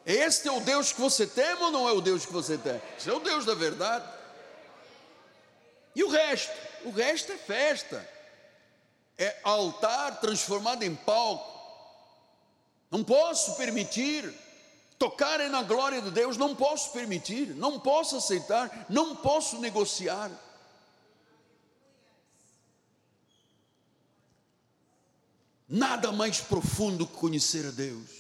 Este 0.04 0.48
é 0.48 0.52
o 0.52 0.60
Deus 0.60 0.92
que 0.92 1.00
você 1.00 1.26
teme 1.26 1.62
ou 1.62 1.70
não 1.70 1.88
é 1.88 1.92
o 1.92 2.00
Deus 2.00 2.26
que 2.26 2.32
você 2.32 2.58
tem? 2.58 2.80
Esse 2.98 3.08
é 3.08 3.12
o 3.12 3.20
Deus 3.20 3.44
da 3.44 3.54
verdade. 3.54 4.04
E 5.94 6.02
o 6.02 6.08
resto? 6.08 6.52
O 6.84 6.90
resto 6.90 7.30
é 7.32 7.36
festa, 7.36 8.08
é 9.16 9.38
altar 9.44 10.20
transformado 10.20 10.82
em 10.82 10.94
palco. 10.94 11.51
Não 12.92 13.02
posso 13.02 13.56
permitir 13.56 14.30
tocarem 14.98 15.48
na 15.48 15.62
glória 15.62 16.02
de 16.02 16.10
Deus, 16.10 16.36
não 16.36 16.54
posso 16.54 16.92
permitir, 16.92 17.54
não 17.54 17.80
posso 17.80 18.16
aceitar, 18.16 18.84
não 18.90 19.16
posso 19.16 19.58
negociar. 19.58 20.30
Nada 25.66 26.12
mais 26.12 26.42
profundo 26.42 27.06
que 27.06 27.14
conhecer 27.14 27.66
a 27.66 27.70
Deus. 27.70 28.10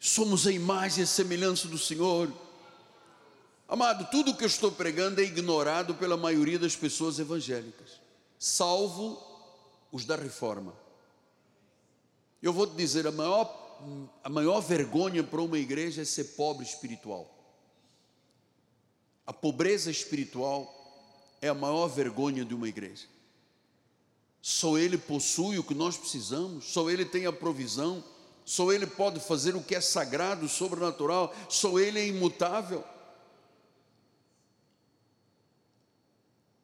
Somos 0.00 0.44
a 0.44 0.50
imagem 0.50 1.00
e 1.00 1.04
a 1.04 1.06
semelhança 1.06 1.68
do 1.68 1.78
Senhor. 1.78 2.32
Amado, 3.68 4.10
tudo 4.10 4.32
o 4.32 4.36
que 4.36 4.42
eu 4.42 4.48
estou 4.48 4.72
pregando 4.72 5.20
é 5.20 5.24
ignorado 5.24 5.94
pela 5.94 6.16
maioria 6.16 6.58
das 6.58 6.74
pessoas 6.74 7.20
evangélicas, 7.20 8.00
salvo 8.40 9.22
os 9.92 10.04
da 10.04 10.16
reforma. 10.16 10.85
Eu 12.46 12.52
vou 12.52 12.64
te 12.64 12.76
dizer, 12.76 13.08
a 13.08 13.10
maior, 13.10 13.80
a 14.22 14.28
maior 14.28 14.60
vergonha 14.60 15.24
para 15.24 15.42
uma 15.42 15.58
igreja 15.58 16.02
é 16.02 16.04
ser 16.04 16.22
pobre 16.36 16.64
espiritual. 16.64 17.28
A 19.26 19.32
pobreza 19.32 19.90
espiritual 19.90 20.72
é 21.42 21.48
a 21.48 21.54
maior 21.54 21.88
vergonha 21.88 22.44
de 22.44 22.54
uma 22.54 22.68
igreja. 22.68 23.08
Só 24.40 24.78
Ele 24.78 24.96
possui 24.96 25.58
o 25.58 25.64
que 25.64 25.74
nós 25.74 25.96
precisamos, 25.96 26.66
só 26.66 26.88
Ele 26.88 27.04
tem 27.04 27.26
a 27.26 27.32
provisão, 27.32 28.04
só 28.44 28.72
Ele 28.72 28.86
pode 28.86 29.18
fazer 29.18 29.56
o 29.56 29.62
que 29.64 29.74
é 29.74 29.80
sagrado, 29.80 30.48
sobrenatural, 30.48 31.34
só 31.48 31.80
Ele 31.80 31.98
é 31.98 32.06
imutável. 32.06 32.84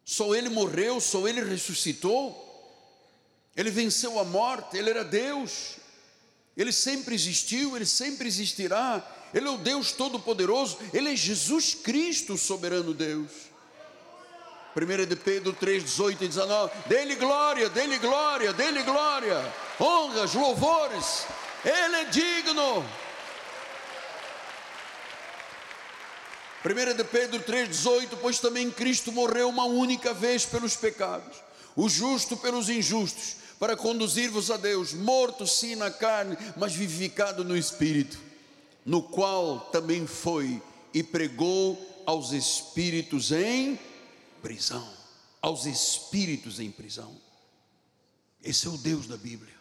Só 0.05 0.33
Ele 0.33 0.49
morreu, 0.49 1.01
só 1.01 1.27
Ele 1.27 1.43
ressuscitou. 1.43 2.52
Ele 3.57 3.71
venceu 3.71 4.19
a 4.19 4.25
morte, 4.25 4.77
Ele 4.77 4.91
era 4.91 5.05
Deus. 5.05 5.77
Ele 6.57 6.73
sempre 6.73 7.15
existiu, 7.15 7.77
Ele 7.77 7.87
sempre 7.87 8.27
existirá. 8.27 9.03
Ele 9.33 9.49
é 9.49 9.51
o 9.51 9.59
Deus 9.59 9.93
Todo-Poderoso, 9.93 10.79
Ele 10.93 11.13
é 11.13 11.17
Jesus 11.17 11.75
Cristo, 11.75 12.35
o 12.35 12.39
soberano 12.39 12.93
Deus. 12.93 13.31
1 14.75 15.07
de 15.07 15.17
Pedro 15.17 15.53
3, 15.53 15.85
18 15.85 16.25
e 16.25 16.29
19. 16.29 16.73
Dê-lhe 16.87 17.15
glória, 17.17 17.69
dê-lhe 17.69 17.99
glória, 17.99 18.53
dê-lhe 18.53 18.83
glória, 18.83 19.55
honras, 19.79 20.33
louvores. 20.35 21.27
Ele 21.65 21.97
é 21.97 22.05
digno. 22.05 22.85
1 26.65 26.97
de 26.97 27.05
Pedro 27.05 27.41
3,18: 27.41 28.19
Pois 28.21 28.39
também 28.39 28.71
Cristo 28.71 29.13
morreu 29.13 29.49
uma 29.49 29.65
única 29.65 30.15
vez 30.15 30.47
pelos 30.47 30.77
pecados, 30.77 31.37
o 31.75 31.89
justo 31.89 32.37
pelos 32.37 32.69
injustos, 32.69 33.37
para 33.63 33.77
conduzir-vos 33.77 34.51
a 34.51 34.57
Deus, 34.57 34.93
morto 34.93 35.47
sim 35.47 35.77
na 35.77 35.89
carne, 35.89 36.37
mas 36.57 36.75
vivificado 36.75 37.45
no 37.45 37.57
espírito, 37.57 38.19
no 38.85 39.01
qual 39.01 39.61
também 39.71 40.05
foi 40.05 40.61
e 40.93 41.01
pregou 41.01 42.03
aos 42.05 42.33
espíritos 42.33 43.31
em 43.31 43.79
prisão. 44.43 44.85
Aos 45.41 45.65
espíritos 45.65 46.59
em 46.59 46.73
prisão. 46.73 47.17
Esse 48.43 48.67
é 48.67 48.71
o 48.71 48.77
Deus 48.77 49.07
da 49.07 49.17
Bíblia, 49.17 49.55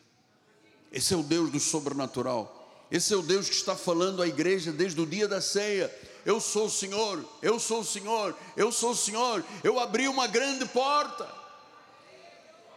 esse 0.92 1.14
é 1.14 1.18
o 1.18 1.22
Deus 1.22 1.52
do 1.52 1.60
sobrenatural. 1.60 2.58
Esse 2.90 3.14
é 3.14 3.16
o 3.16 3.22
Deus 3.22 3.48
que 3.48 3.56
está 3.56 3.76
falando 3.76 4.22
à 4.22 4.28
igreja 4.28 4.72
desde 4.72 5.00
o 5.00 5.06
dia 5.06 5.28
da 5.28 5.40
ceia 5.40 5.90
eu 6.26 6.40
sou 6.40 6.66
o 6.66 6.70
Senhor, 6.70 7.26
eu 7.42 7.60
sou 7.60 7.82
o 7.82 7.86
Senhor, 7.86 8.36
eu 8.56 8.72
sou 8.72 8.92
o 8.92 8.96
Senhor. 8.96 9.44
Eu 9.64 9.80
abri 9.80 10.08
uma 10.08 10.28
grande 10.28 10.66
porta. 10.66 11.41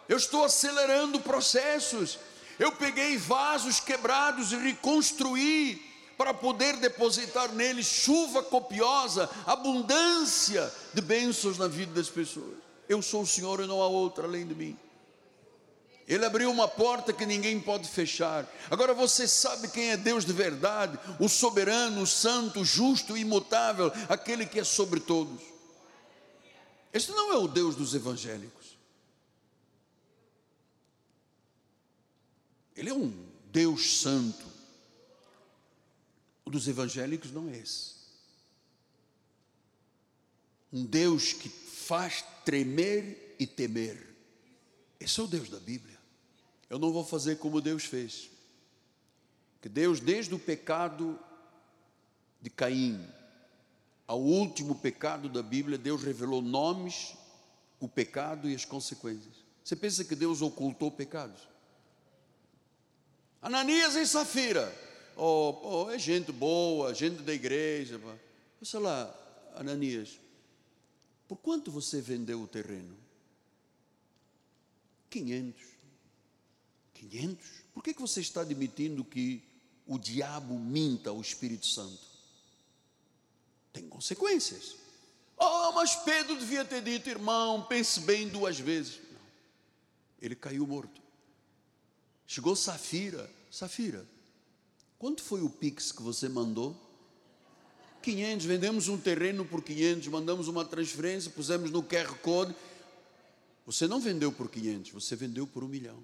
Eu 0.08 0.16
estou 0.16 0.44
acelerando 0.44 1.20
processos. 1.20 2.18
Eu 2.58 2.72
peguei 2.72 3.16
vasos 3.16 3.80
quebrados 3.80 4.52
e 4.52 4.56
reconstruí 4.56 5.82
para 6.16 6.32
poder 6.32 6.76
depositar 6.76 7.52
neles 7.52 7.86
chuva 7.86 8.42
copiosa, 8.42 9.28
abundância 9.46 10.72
de 10.92 11.00
bênçãos 11.00 11.58
na 11.58 11.66
vida 11.66 11.92
das 11.92 12.08
pessoas. 12.08 12.54
Eu 12.88 13.02
sou 13.02 13.22
o 13.22 13.26
Senhor 13.26 13.60
e 13.60 13.66
não 13.66 13.82
há 13.82 13.88
outra 13.88 14.24
além 14.24 14.46
de 14.46 14.54
mim. 14.54 14.78
Ele 16.06 16.24
abriu 16.24 16.50
uma 16.50 16.68
porta 16.68 17.12
que 17.14 17.24
ninguém 17.24 17.58
pode 17.58 17.88
fechar. 17.88 18.46
Agora 18.70 18.92
você 18.92 19.26
sabe 19.26 19.68
quem 19.68 19.90
é 19.90 19.96
Deus 19.96 20.24
de 20.24 20.34
verdade, 20.34 20.98
o 21.18 21.28
soberano, 21.28 22.02
o 22.02 22.06
santo, 22.06 22.60
o 22.60 22.64
justo, 22.64 23.14
o 23.14 23.18
imutável, 23.18 23.90
aquele 24.08 24.44
que 24.44 24.60
é 24.60 24.64
sobre 24.64 25.00
todos. 25.00 25.40
Este 26.92 27.10
não 27.10 27.32
é 27.32 27.38
o 27.38 27.48
Deus 27.48 27.74
dos 27.74 27.94
evangélicos. 27.94 28.63
Ele 32.76 32.90
é 32.90 32.94
um 32.94 33.12
Deus 33.52 33.98
santo. 34.00 34.46
O 36.44 36.50
dos 36.50 36.68
evangélicos 36.68 37.30
não 37.30 37.48
é 37.48 37.56
esse. 37.56 37.94
Um 40.72 40.84
Deus 40.84 41.32
que 41.32 41.48
faz 41.48 42.24
tremer 42.44 43.37
e 43.38 43.46
temer. 43.46 44.14
Esse 44.98 45.20
é 45.20 45.22
o 45.22 45.28
Deus 45.28 45.48
da 45.48 45.60
Bíblia. 45.60 45.98
Eu 46.68 46.78
não 46.78 46.92
vou 46.92 47.04
fazer 47.04 47.37
como 47.37 47.60
Deus 47.60 47.84
fez. 47.84 48.30
Que 49.62 49.68
Deus, 49.68 50.00
desde 50.00 50.34
o 50.34 50.38
pecado 50.38 51.18
de 52.40 52.50
Caim 52.50 53.06
ao 54.06 54.20
último 54.20 54.74
pecado 54.74 55.28
da 55.28 55.42
Bíblia, 55.42 55.78
Deus 55.78 56.02
revelou 56.02 56.42
nomes, 56.42 57.14
o 57.80 57.88
pecado 57.88 58.48
e 58.48 58.54
as 58.54 58.64
consequências. 58.64 59.34
Você 59.62 59.74
pensa 59.74 60.04
que 60.04 60.14
Deus 60.14 60.42
ocultou 60.42 60.90
pecados? 60.90 61.53
Ananias 63.44 63.94
e 63.94 64.07
Safira, 64.07 64.74
oh, 65.14 65.85
oh, 65.85 65.90
é 65.90 65.98
gente 65.98 66.33
boa, 66.33 66.94
gente 66.94 67.22
da 67.22 67.35
igreja. 67.35 68.00
Sei 68.62 68.80
lá, 68.80 69.14
Ananias, 69.54 70.18
por 71.28 71.37
quanto 71.37 71.70
você 71.70 72.00
vendeu 72.00 72.40
o 72.40 72.48
terreno? 72.48 72.96
500. 75.11 75.62
500? 76.94 77.46
Por 77.74 77.85
que, 77.85 77.92
que 77.92 78.00
você 78.00 78.22
está 78.22 78.40
admitindo 78.40 79.04
que 79.04 79.42
o 79.87 79.98
diabo 79.98 80.59
minta 80.59 81.11
ao 81.11 81.20
Espírito 81.20 81.66
Santo? 81.66 82.00
Tem 83.74 83.87
consequências. 83.87 84.74
Oh, 85.37 85.70
mas 85.72 85.94
Pedro 85.96 86.35
devia 86.38 86.64
ter 86.64 86.80
dito, 86.80 87.11
irmão, 87.11 87.62
pense 87.64 88.00
bem 88.00 88.26
duas 88.26 88.59
vezes. 88.59 89.02
Não. 89.12 89.20
Ele 90.22 90.35
caiu 90.35 90.66
morto. 90.66 91.03
Chegou 92.26 92.56
Safira. 92.56 93.30
Safira, 93.50 94.04
quanto 94.98 95.22
foi 95.22 95.42
o 95.42 95.48
Pix 95.48 95.92
que 95.92 96.02
você 96.02 96.28
mandou? 96.28 96.76
500, 98.02 98.44
vendemos 98.44 98.88
um 98.88 98.98
terreno 98.98 99.44
por 99.44 99.62
500, 99.62 100.08
mandamos 100.08 100.48
uma 100.48 100.64
transferência, 100.64 101.30
pusemos 101.30 101.70
no 101.70 101.82
QR 101.82 102.14
Code. 102.18 102.54
Você 103.64 103.87
não 103.87 104.00
vendeu 104.00 104.30
por 104.30 104.50
500, 104.50 104.90
você 104.90 105.16
vendeu 105.16 105.46
por 105.46 105.64
um 105.64 105.68
milhão. 105.68 106.02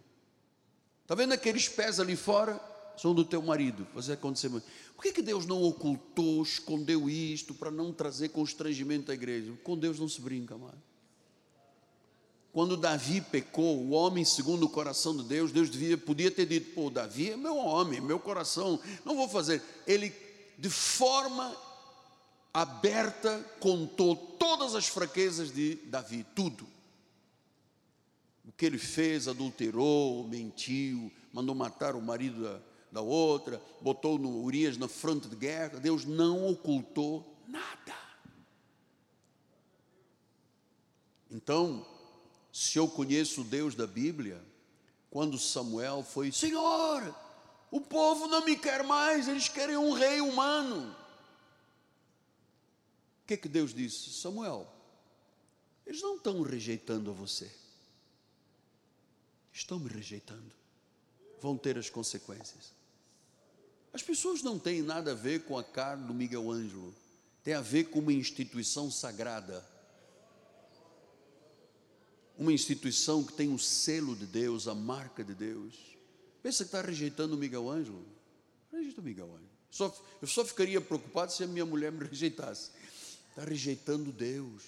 Está 1.03 1.15
vendo 1.15 1.33
aqueles 1.33 1.69
pés 1.69 2.01
ali 2.01 2.17
fora? 2.17 2.59
São 2.97 3.15
do 3.15 3.25
teu 3.25 3.43
marido. 3.43 3.87
Fazer 3.93 4.15
acontecer. 4.15 4.49
Por 4.95 5.03
que, 5.03 5.13
que 5.13 5.23
Deus 5.23 5.45
não 5.45 5.63
ocultou, 5.63 6.43
escondeu 6.43 7.11
isto 7.11 7.53
para 7.53 7.71
não 7.71 7.93
trazer 7.93 8.29
constrangimento 8.29 9.11
à 9.11 9.15
igreja? 9.15 9.53
Com 9.65 9.77
Deus 9.77 9.99
não 9.99 10.09
se 10.09 10.21
brinca, 10.21 10.55
amado. 10.55 10.81
Quando 12.53 12.77
Davi 12.77 13.21
pecou, 13.21 13.79
o 13.79 13.91
homem 13.91 14.25
segundo 14.25 14.67
o 14.67 14.69
coração 14.69 15.17
de 15.17 15.23
Deus, 15.23 15.53
Deus 15.53 15.71
devia, 15.71 15.97
podia 15.97 16.31
ter 16.31 16.47
dito: 16.47 16.75
pô, 16.75 16.91
Davi 16.91 17.31
é 17.31 17.37
meu 17.37 17.57
homem, 17.57 18.01
meu 18.01 18.19
coração, 18.19 18.81
não 19.05 19.17
vou 19.17 19.29
fazer. 19.29 19.63
Ele, 19.87 20.13
de 20.59 20.69
forma 20.69 21.57
aberta, 22.53 23.39
contou 23.61 24.17
todas 24.17 24.75
as 24.75 24.89
fraquezas 24.89 25.53
de 25.53 25.77
Davi, 25.87 26.27
tudo 26.35 26.67
o 28.51 28.53
que 28.53 28.67
ele 28.67 28.79
fez, 28.79 29.29
adulterou, 29.29 30.27
mentiu, 30.27 31.13
mandou 31.33 31.55
matar 31.55 31.95
o 31.95 32.03
marido 32.03 32.43
da, 32.43 32.61
da 32.91 33.01
outra, 33.01 33.63
botou 33.81 34.19
no 34.19 34.43
Urias 34.43 34.77
na 34.77 34.89
fronte 34.89 35.29
de 35.29 35.37
guerra, 35.37 35.79
Deus 35.79 36.05
não 36.05 36.49
ocultou 36.49 37.37
nada. 37.47 37.95
Então, 41.31 41.87
se 42.61 42.79
eu 42.79 42.87
conheço 42.87 43.41
o 43.41 43.45
Deus 43.45 43.75
da 43.75 43.87
Bíblia, 43.87 44.39
quando 45.09 45.39
Samuel 45.39 46.03
foi, 46.03 46.31
Senhor, 46.31 47.17
o 47.71 47.81
povo 47.81 48.27
não 48.27 48.45
me 48.45 48.55
quer 48.55 48.85
mais, 48.85 49.29
eles 49.29 49.49
querem 49.49 49.79
um 49.79 49.93
rei 49.93 50.21
humano. 50.21 50.95
que, 53.27 53.39
que 53.39 53.49
Deus 53.49 53.73
disse? 53.73 54.11
Samuel, 54.11 54.71
eles 55.87 56.03
não 56.03 56.17
estão 56.17 56.43
rejeitando 56.43 57.15
você, 57.15 57.51
estão 59.51 59.79
me 59.79 59.89
rejeitando, 59.89 60.53
vão 61.41 61.57
ter 61.57 61.79
as 61.79 61.89
consequências. 61.89 62.75
As 63.91 64.03
pessoas 64.03 64.43
não 64.43 64.59
têm 64.59 64.83
nada 64.83 65.13
a 65.13 65.15
ver 65.15 65.45
com 65.45 65.57
a 65.57 65.65
carne 65.65 66.07
do 66.07 66.13
Miguel 66.13 66.51
Ângelo, 66.51 66.95
tem 67.43 67.55
a 67.55 67.63
ver 67.63 67.85
com 67.85 68.01
uma 68.01 68.13
instituição 68.13 68.91
sagrada, 68.91 69.67
uma 72.41 72.55
instituição 72.55 73.23
que 73.23 73.35
tem 73.35 73.53
o 73.53 73.59
selo 73.59 74.17
de 74.17 74.25
Deus, 74.25 74.67
a 74.67 74.75
marca 74.75 75.23
de 75.23 75.35
Deus. 75.35 75.75
Pensa 76.43 76.65
que 76.65 76.69
está 76.69 76.81
rejeitando 76.81 77.35
o 77.35 77.37
Miguel 77.37 77.69
Ângelo? 77.69 78.03
Rejeita 78.73 79.03
o 79.03 79.05
Miguel 79.05 79.27
Ângelo. 79.27 79.51
Só, 79.71 79.95
eu 80.23 80.27
só 80.27 80.43
ficaria 80.43 80.81
preocupado 80.81 81.31
se 81.31 81.45
a 81.45 81.47
minha 81.47 81.67
mulher 81.67 81.93
me 81.93 82.03
rejeitasse. 82.09 82.71
Está 83.29 83.45
rejeitando 83.45 84.11
Deus. 84.11 84.63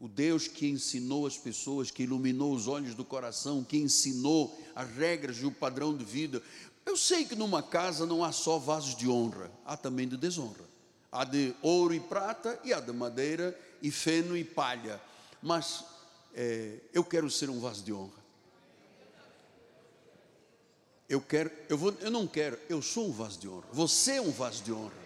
O 0.00 0.08
Deus 0.08 0.48
que 0.48 0.66
ensinou 0.66 1.26
as 1.26 1.36
pessoas, 1.36 1.90
que 1.90 2.04
iluminou 2.04 2.54
os 2.54 2.66
olhos 2.66 2.94
do 2.94 3.04
coração, 3.04 3.62
que 3.62 3.76
ensinou 3.76 4.58
as 4.74 4.90
regras 4.96 5.36
e 5.36 5.44
o 5.44 5.52
padrão 5.52 5.94
de 5.94 6.06
vida. 6.06 6.42
Eu 6.86 6.96
sei 6.96 7.26
que 7.26 7.36
numa 7.36 7.62
casa 7.62 8.06
não 8.06 8.24
há 8.24 8.32
só 8.32 8.58
vasos 8.58 8.96
de 8.96 9.10
honra, 9.10 9.52
há 9.66 9.76
também 9.76 10.08
de 10.08 10.16
desonra. 10.16 10.64
Há 11.12 11.24
de 11.24 11.54
ouro 11.60 11.92
e 11.92 12.00
prata 12.00 12.58
e 12.64 12.72
há 12.72 12.80
de 12.80 12.92
madeira 12.92 13.54
e 13.82 13.90
feno 13.90 14.34
e 14.34 14.42
palha. 14.42 14.98
Mas 15.42 15.91
é, 16.34 16.78
eu 16.92 17.04
quero 17.04 17.30
ser 17.30 17.50
um 17.50 17.60
vaso 17.60 17.82
de 17.82 17.92
honra. 17.92 18.22
Eu 21.08 21.20
quero, 21.20 21.50
eu, 21.68 21.76
vou, 21.76 21.94
eu 22.00 22.10
não 22.10 22.26
quero, 22.26 22.58
eu 22.68 22.80
sou 22.80 23.08
um 23.08 23.12
vaso 23.12 23.38
de 23.38 23.48
honra. 23.48 23.66
Você 23.72 24.12
é 24.12 24.20
um 24.20 24.30
vaso 24.30 24.62
de 24.62 24.72
honra. 24.72 25.02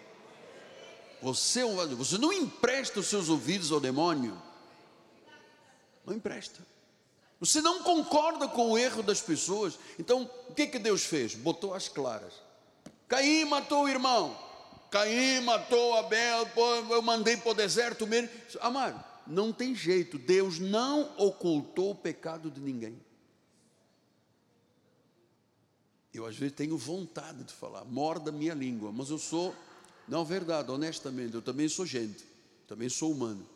Você 1.21 1.61
é 1.61 1.67
um 1.67 1.75
vaso 1.75 1.89
de 1.89 1.95
honra. 1.95 2.05
Você 2.05 2.19
não 2.19 2.33
empresta 2.33 3.01
os 3.01 3.07
seus 3.07 3.29
ouvidos 3.29 3.73
ao 3.73 3.81
demônio. 3.81 4.41
Não 6.05 6.15
empresta. 6.15 6.65
Você 7.41 7.61
não 7.61 7.83
concorda 7.83 8.47
com 8.49 8.71
o 8.71 8.79
erro 8.79 9.03
das 9.03 9.21
pessoas. 9.21 9.79
Então, 9.99 10.31
o 10.49 10.55
que 10.55 10.69
que 10.69 10.79
Deus 10.79 11.05
fez? 11.05 11.35
Botou 11.35 11.75
as 11.75 11.89
claras. 11.89 12.35
Caim 13.09 13.45
matou 13.45 13.85
o 13.85 13.89
irmão. 13.89 14.39
Caim 14.91 15.41
matou 15.41 15.97
Abel. 15.97 16.49
Eu 16.91 17.03
mandei 17.03 17.37
para 17.37 17.51
o 17.51 17.55
deserto 17.55 18.07
mesmo. 18.07 18.31
Amado, 18.61 19.03
não 19.27 19.53
tem 19.53 19.75
jeito. 19.75 20.19
Deus 20.19 20.59
não 20.59 21.15
ocultou 21.19 21.91
o 21.91 21.95
pecado 21.95 22.51
de 22.51 22.61
ninguém. 22.61 22.99
Eu 26.13 26.25
às 26.25 26.37
vezes 26.37 26.57
tenho 26.57 26.79
vontade 26.79 27.45
de 27.45 27.53
falar, 27.53 27.85
morda 27.85 28.33
minha 28.33 28.55
língua, 28.55 28.91
mas 28.91 29.11
eu 29.11 29.19
sou, 29.19 29.55
não 30.09 30.25
verdade, 30.25 30.71
honestamente, 30.71 31.35
eu 31.35 31.43
também 31.43 31.69
sou 31.69 31.85
gente, 31.85 32.25
também 32.67 32.89
sou 32.89 33.13
humano. 33.13 33.47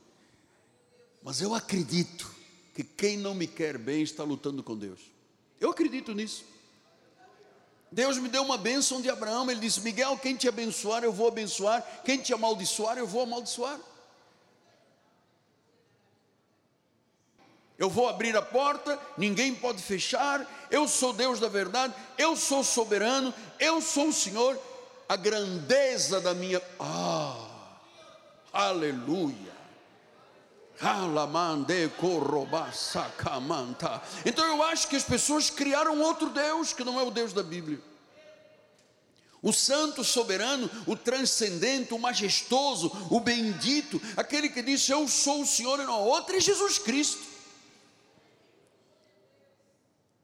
Mas 1.22 1.40
eu 1.40 1.54
acredito 1.54 2.30
que 2.74 2.84
quem 2.84 3.16
não 3.16 3.34
me 3.34 3.46
quer 3.46 3.78
bem 3.78 4.02
está 4.02 4.24
lutando 4.24 4.62
com 4.62 4.76
Deus. 4.76 5.00
Eu 5.58 5.70
acredito 5.70 6.14
nisso. 6.14 6.44
Deus 7.92 8.18
me 8.18 8.28
deu 8.28 8.42
uma 8.42 8.56
bênção 8.56 9.00
de 9.00 9.10
Abraão, 9.10 9.50
ele 9.50 9.60
disse: 9.60 9.80
Miguel, 9.80 10.16
quem 10.18 10.36
te 10.36 10.48
abençoar, 10.48 11.02
eu 11.02 11.12
vou 11.12 11.28
abençoar, 11.28 12.02
quem 12.04 12.18
te 12.18 12.32
amaldiçoar, 12.32 12.96
eu 12.98 13.06
vou 13.06 13.22
amaldiçoar. 13.22 13.80
Eu 17.80 17.88
vou 17.88 18.06
abrir 18.10 18.36
a 18.36 18.42
porta, 18.42 19.00
ninguém 19.16 19.54
pode 19.54 19.82
fechar. 19.82 20.46
Eu 20.70 20.86
sou 20.86 21.14
Deus 21.14 21.40
da 21.40 21.48
verdade, 21.48 21.94
eu 22.18 22.36
sou 22.36 22.62
soberano, 22.62 23.32
eu 23.58 23.80
sou 23.80 24.08
o 24.08 24.12
Senhor. 24.12 24.60
A 25.08 25.16
grandeza 25.16 26.20
da 26.20 26.34
minha. 26.34 26.60
Ah, 26.78 27.46
aleluia. 28.52 29.58
Então 34.26 34.44
eu 34.46 34.62
acho 34.62 34.86
que 34.86 34.96
as 34.96 35.04
pessoas 35.04 35.48
criaram 35.48 36.02
outro 36.02 36.28
Deus 36.28 36.74
que 36.74 36.84
não 36.84 37.00
é 37.00 37.02
o 37.02 37.10
Deus 37.10 37.32
da 37.32 37.42
Bíblia. 37.42 37.80
O 39.42 39.54
santo 39.54 40.04
soberano, 40.04 40.70
o 40.86 40.94
transcendente, 40.94 41.94
o 41.94 41.98
majestoso, 41.98 42.92
o 43.10 43.20
bendito, 43.20 43.98
aquele 44.18 44.50
que 44.50 44.60
disse: 44.60 44.92
Eu 44.92 45.08
sou 45.08 45.40
o 45.40 45.46
Senhor 45.46 45.80
e 45.80 45.86
não 45.86 45.98
outro, 45.98 46.36
é 46.36 46.40
Jesus 46.40 46.78
Cristo. 46.78 47.29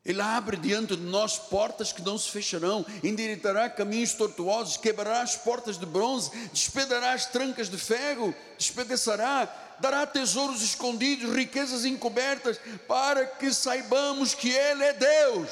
Ele 0.07 0.23
abre 0.23 0.57
diante 0.57 0.95
de 0.95 1.03
nós 1.03 1.37
portas 1.37 1.93
que 1.93 2.01
não 2.01 2.17
se 2.17 2.31
fecharão, 2.31 2.87
endireitará 3.03 3.69
caminhos 3.69 4.15
tortuosos, 4.15 4.77
quebrará 4.77 5.21
as 5.21 5.35
portas 5.35 5.77
de 5.77 5.85
bronze, 5.85 6.31
despedará 6.53 7.13
as 7.13 7.27
trancas 7.27 7.69
de 7.69 7.77
ferro, 7.77 8.33
despedaçará, 8.57 9.53
dará 9.81 10.07
tesouros 10.07 10.63
escondidos, 10.63 11.35
riquezas 11.35 11.85
encobertas, 11.85 12.61
para 12.87 13.27
que 13.27 13.53
saibamos 13.53 14.33
que 14.33 14.49
Ele 14.49 14.85
é 14.85 14.93
Deus. 14.93 15.51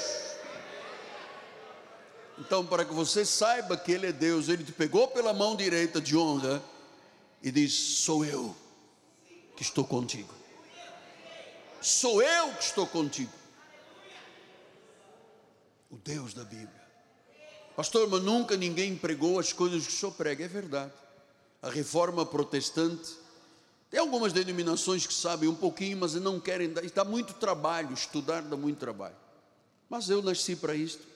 Então, 2.38 2.64
para 2.64 2.84
que 2.84 2.94
você 2.94 3.24
saiba 3.24 3.76
que 3.76 3.90
Ele 3.90 4.06
é 4.06 4.12
Deus, 4.12 4.48
Ele 4.48 4.62
te 4.62 4.70
pegou 4.72 5.08
pela 5.08 5.32
mão 5.32 5.56
direita 5.56 6.00
de 6.00 6.16
honra 6.16 6.62
e 7.42 7.50
diz: 7.50 7.72
Sou 7.72 8.24
eu 8.24 8.54
que 9.56 9.64
estou 9.64 9.84
contigo. 9.84 10.32
Sou 11.80 12.22
eu 12.22 12.52
que 12.52 12.62
estou 12.62 12.86
contigo 12.86 13.43
o 15.94 15.98
Deus 15.98 16.34
da 16.34 16.44
Bíblia. 16.44 16.84
Pastor, 17.76 18.08
mas 18.08 18.22
nunca 18.22 18.56
ninguém 18.56 18.96
pregou 18.96 19.38
as 19.38 19.52
coisas 19.52 19.86
que 19.86 19.92
o 19.92 19.96
senhor 19.96 20.12
prega, 20.12 20.44
é 20.44 20.48
verdade. 20.48 20.92
A 21.62 21.70
reforma 21.70 22.26
protestante, 22.26 23.14
tem 23.90 24.00
algumas 24.00 24.32
denominações 24.32 25.06
que 25.06 25.14
sabem 25.14 25.48
um 25.48 25.54
pouquinho, 25.54 25.98
mas 25.98 26.14
não 26.14 26.40
querem, 26.40 26.72
dá 26.92 27.04
muito 27.04 27.34
trabalho, 27.34 27.94
estudar 27.94 28.42
dá 28.42 28.56
muito 28.56 28.78
trabalho. 28.78 29.16
Mas 29.88 30.10
eu 30.10 30.20
nasci 30.20 30.56
para 30.56 30.74
isto. 30.74 31.06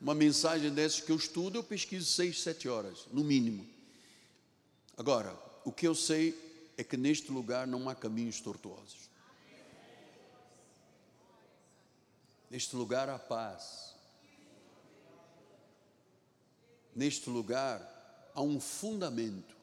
Uma 0.00 0.14
mensagem 0.14 0.70
dessas 0.70 1.00
que 1.00 1.12
eu 1.12 1.16
estudo, 1.16 1.58
eu 1.58 1.62
pesquiso 1.62 2.06
seis, 2.06 2.42
sete 2.42 2.68
horas, 2.68 3.06
no 3.12 3.22
mínimo. 3.22 3.66
Agora, 4.96 5.34
o 5.64 5.70
que 5.70 5.86
eu 5.86 5.94
sei 5.94 6.36
é 6.76 6.82
que 6.82 6.96
neste 6.96 7.30
lugar 7.30 7.66
não 7.66 7.88
há 7.88 7.94
caminhos 7.94 8.40
tortuosos. 8.40 9.08
Neste 12.50 12.74
lugar 12.76 13.08
há 13.08 13.18
paz 13.18 13.93
neste 16.94 17.28
lugar 17.30 17.80
há 18.34 18.42
um 18.42 18.60
fundamento. 18.60 19.54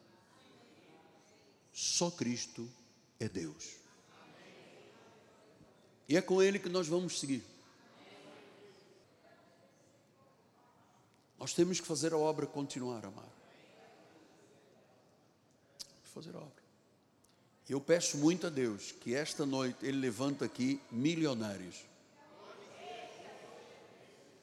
Só 1.74 2.12
Cristo 2.12 2.70
é 3.20 3.28
Deus. 3.30 3.76
E 6.08 6.18
é 6.18 6.22
com 6.22 6.42
Ele 6.42 6.60
que 6.60 6.70
nós 6.70 6.88
vamos 6.88 7.20
seguir. 7.20 7.44
Nós 11.40 11.54
temos 11.54 11.80
que 11.80 11.88
fazer 11.88 12.14
a 12.14 12.18
obra 12.18 12.46
continuar, 12.46 13.06
amado. 13.06 13.32
Fazer 16.04 16.36
a 16.36 16.40
obra. 16.40 16.62
Eu 17.68 17.80
peço 17.80 18.18
muito 18.18 18.46
a 18.46 18.50
Deus 18.50 18.92
que 18.92 19.16
esta 19.16 19.46
noite 19.46 19.86
Ele 19.86 19.98
levanta 19.98 20.44
aqui 20.44 20.82
milionários. 20.92 21.86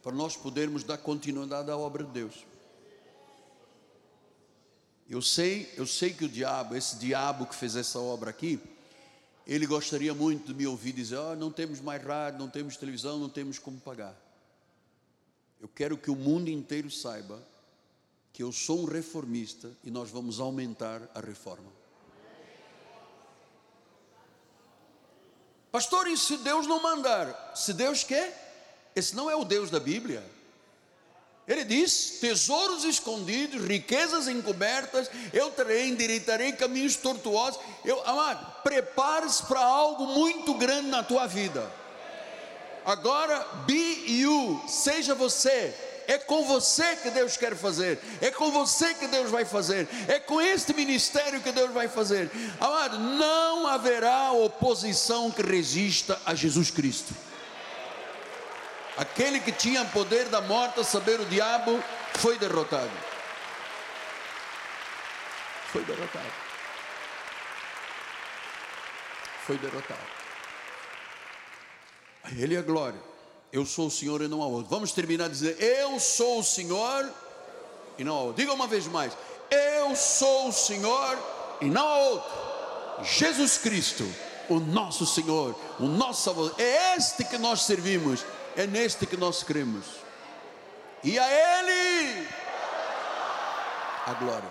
Para 0.02 0.12
nós 0.12 0.36
podermos 0.36 0.82
dar 0.82 0.96
continuidade 0.96 1.70
à 1.70 1.76
obra 1.76 2.02
de 2.02 2.10
Deus. 2.10 2.46
Eu 5.08 5.22
sei, 5.22 5.72
eu 5.76 5.86
sei 5.86 6.12
que 6.12 6.26
o 6.26 6.28
diabo, 6.28 6.76
esse 6.76 6.96
diabo 6.96 7.46
que 7.46 7.54
fez 7.54 7.74
essa 7.74 7.98
obra 7.98 8.28
aqui, 8.28 8.60
ele 9.46 9.66
gostaria 9.66 10.12
muito 10.12 10.48
de 10.48 10.54
me 10.54 10.66
ouvir 10.66 10.92
dizer: 10.92 11.16
oh, 11.16 11.34
não 11.34 11.50
temos 11.50 11.80
mais 11.80 12.02
rádio, 12.04 12.38
não 12.38 12.48
temos 12.48 12.76
televisão, 12.76 13.18
não 13.18 13.30
temos 13.30 13.58
como 13.58 13.80
pagar. 13.80 14.14
Eu 15.58 15.68
quero 15.68 15.96
que 15.96 16.10
o 16.10 16.14
mundo 16.14 16.50
inteiro 16.50 16.90
saiba 16.90 17.42
que 18.32 18.42
eu 18.42 18.52
sou 18.52 18.82
um 18.82 18.84
reformista 18.84 19.70
e 19.82 19.90
nós 19.90 20.10
vamos 20.10 20.38
aumentar 20.38 21.00
a 21.14 21.20
reforma. 21.20 21.72
Pastor, 25.72 26.06
e 26.06 26.16
se 26.16 26.36
Deus 26.38 26.66
não 26.66 26.82
mandar? 26.82 27.52
Se 27.56 27.72
Deus 27.72 28.04
quer? 28.04 28.92
Esse 28.94 29.16
não 29.16 29.30
é 29.30 29.34
o 29.36 29.44
Deus 29.44 29.70
da 29.70 29.80
Bíblia. 29.80 30.22
Ele 31.48 31.64
diz: 31.64 32.18
tesouros 32.20 32.84
escondidos, 32.84 33.64
riquezas 33.64 34.28
encobertas, 34.28 35.10
eu 35.32 35.50
terei, 35.50 35.88
endireitarei 35.88 36.52
caminhos 36.52 36.94
tortuosos. 36.94 37.58
Eu, 37.84 38.06
amado, 38.06 38.62
prepare-se 38.62 39.42
para 39.44 39.60
algo 39.60 40.06
muito 40.06 40.52
grande 40.54 40.88
na 40.88 41.02
tua 41.02 41.26
vida. 41.26 41.72
Agora, 42.84 43.46
be 43.66 44.04
you, 44.06 44.62
seja 44.68 45.14
você. 45.14 45.74
É 46.06 46.16
com 46.16 46.42
você 46.46 46.96
que 46.96 47.10
Deus 47.10 47.36
quer 47.36 47.54
fazer, 47.54 48.00
é 48.22 48.30
com 48.30 48.50
você 48.50 48.94
que 48.94 49.06
Deus 49.08 49.30
vai 49.30 49.44
fazer, 49.44 49.86
é 50.08 50.18
com 50.18 50.40
este 50.40 50.72
ministério 50.72 51.42
que 51.42 51.52
Deus 51.52 51.70
vai 51.70 51.86
fazer. 51.86 52.30
Amado, 52.58 52.98
não 52.98 53.66
haverá 53.66 54.32
oposição 54.32 55.30
que 55.30 55.42
resista 55.42 56.18
a 56.24 56.34
Jesus 56.34 56.70
Cristo. 56.70 57.14
Aquele 58.98 59.40
que 59.40 59.52
tinha 59.52 59.84
poder 59.86 60.26
da 60.26 60.40
morte, 60.40 60.80
a 60.80 60.84
saber, 60.84 61.20
o 61.20 61.24
diabo, 61.24 61.82
foi 62.14 62.36
derrotado. 62.38 62.90
Foi 65.72 65.82
derrotado. 65.84 66.48
foi 69.48 69.56
derrotado. 69.56 69.98
A 72.22 72.30
Ele 72.32 72.54
é 72.54 72.58
a 72.58 72.62
glória. 72.62 73.00
Eu 73.50 73.64
sou 73.64 73.86
o 73.86 73.90
Senhor 73.90 74.20
e 74.20 74.28
não 74.28 74.42
há 74.42 74.46
outro. 74.46 74.68
Vamos 74.68 74.92
terminar 74.92 75.30
dizendo: 75.30 75.58
Eu 75.58 75.98
sou 75.98 76.40
o 76.40 76.44
Senhor 76.44 77.10
e 77.96 78.04
não 78.04 78.14
há 78.14 78.20
outro. 78.20 78.42
Diga 78.42 78.52
uma 78.52 78.66
vez 78.66 78.86
mais: 78.86 79.16
Eu 79.50 79.96
sou 79.96 80.48
o 80.48 80.52
Senhor 80.52 81.18
e 81.62 81.64
não 81.64 81.88
há 81.88 81.96
outro. 81.96 82.30
Jesus 83.04 83.56
Cristo, 83.56 84.06
o 84.50 84.60
nosso 84.60 85.06
Senhor, 85.06 85.58
o 85.80 85.86
nosso 85.86 86.24
Salvador. 86.24 86.54
É 86.58 86.96
este 86.96 87.24
que 87.24 87.38
nós 87.38 87.62
servimos, 87.62 88.26
é 88.58 88.66
neste 88.66 89.06
que 89.06 89.16
nós 89.16 89.44
cremos. 89.44 89.86
E 91.04 91.16
a 91.16 91.24
Ele 91.30 92.26
a 94.04 94.14
glória. 94.14 94.50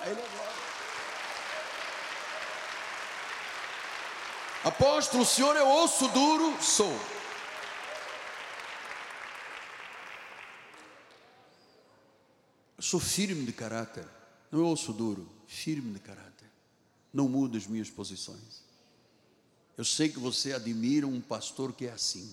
A 0.00 0.06
Ele 0.06 0.20
a 0.20 0.28
glória. 0.28 0.50
Apóstolo, 4.62 5.24
o 5.24 5.26
senhor 5.26 5.56
é 5.56 5.62
osso 5.62 6.06
duro? 6.08 6.62
Sou. 6.62 6.92
Eu 12.76 12.82
sou 12.82 13.00
firme 13.00 13.44
de 13.44 13.52
caráter. 13.52 14.06
Não 14.52 14.60
é 14.60 14.62
osso 14.62 14.92
duro, 14.92 15.28
firme 15.48 15.94
de 15.94 15.98
caráter. 15.98 16.48
Não 17.12 17.28
mudo 17.28 17.58
as 17.58 17.66
minhas 17.66 17.90
posições. 17.90 18.62
Eu 19.76 19.84
sei 19.84 20.08
que 20.08 20.20
você 20.20 20.52
admira 20.52 21.08
um 21.08 21.20
pastor 21.20 21.72
que 21.72 21.88
é 21.88 21.90
assim. 21.90 22.32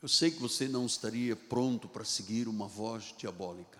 Eu 0.00 0.08
sei 0.08 0.30
que 0.30 0.38
você 0.40 0.68
não 0.68 0.86
estaria 0.86 1.34
pronto 1.34 1.88
para 1.88 2.04
seguir 2.04 2.46
uma 2.46 2.68
voz 2.68 3.12
diabólica. 3.18 3.78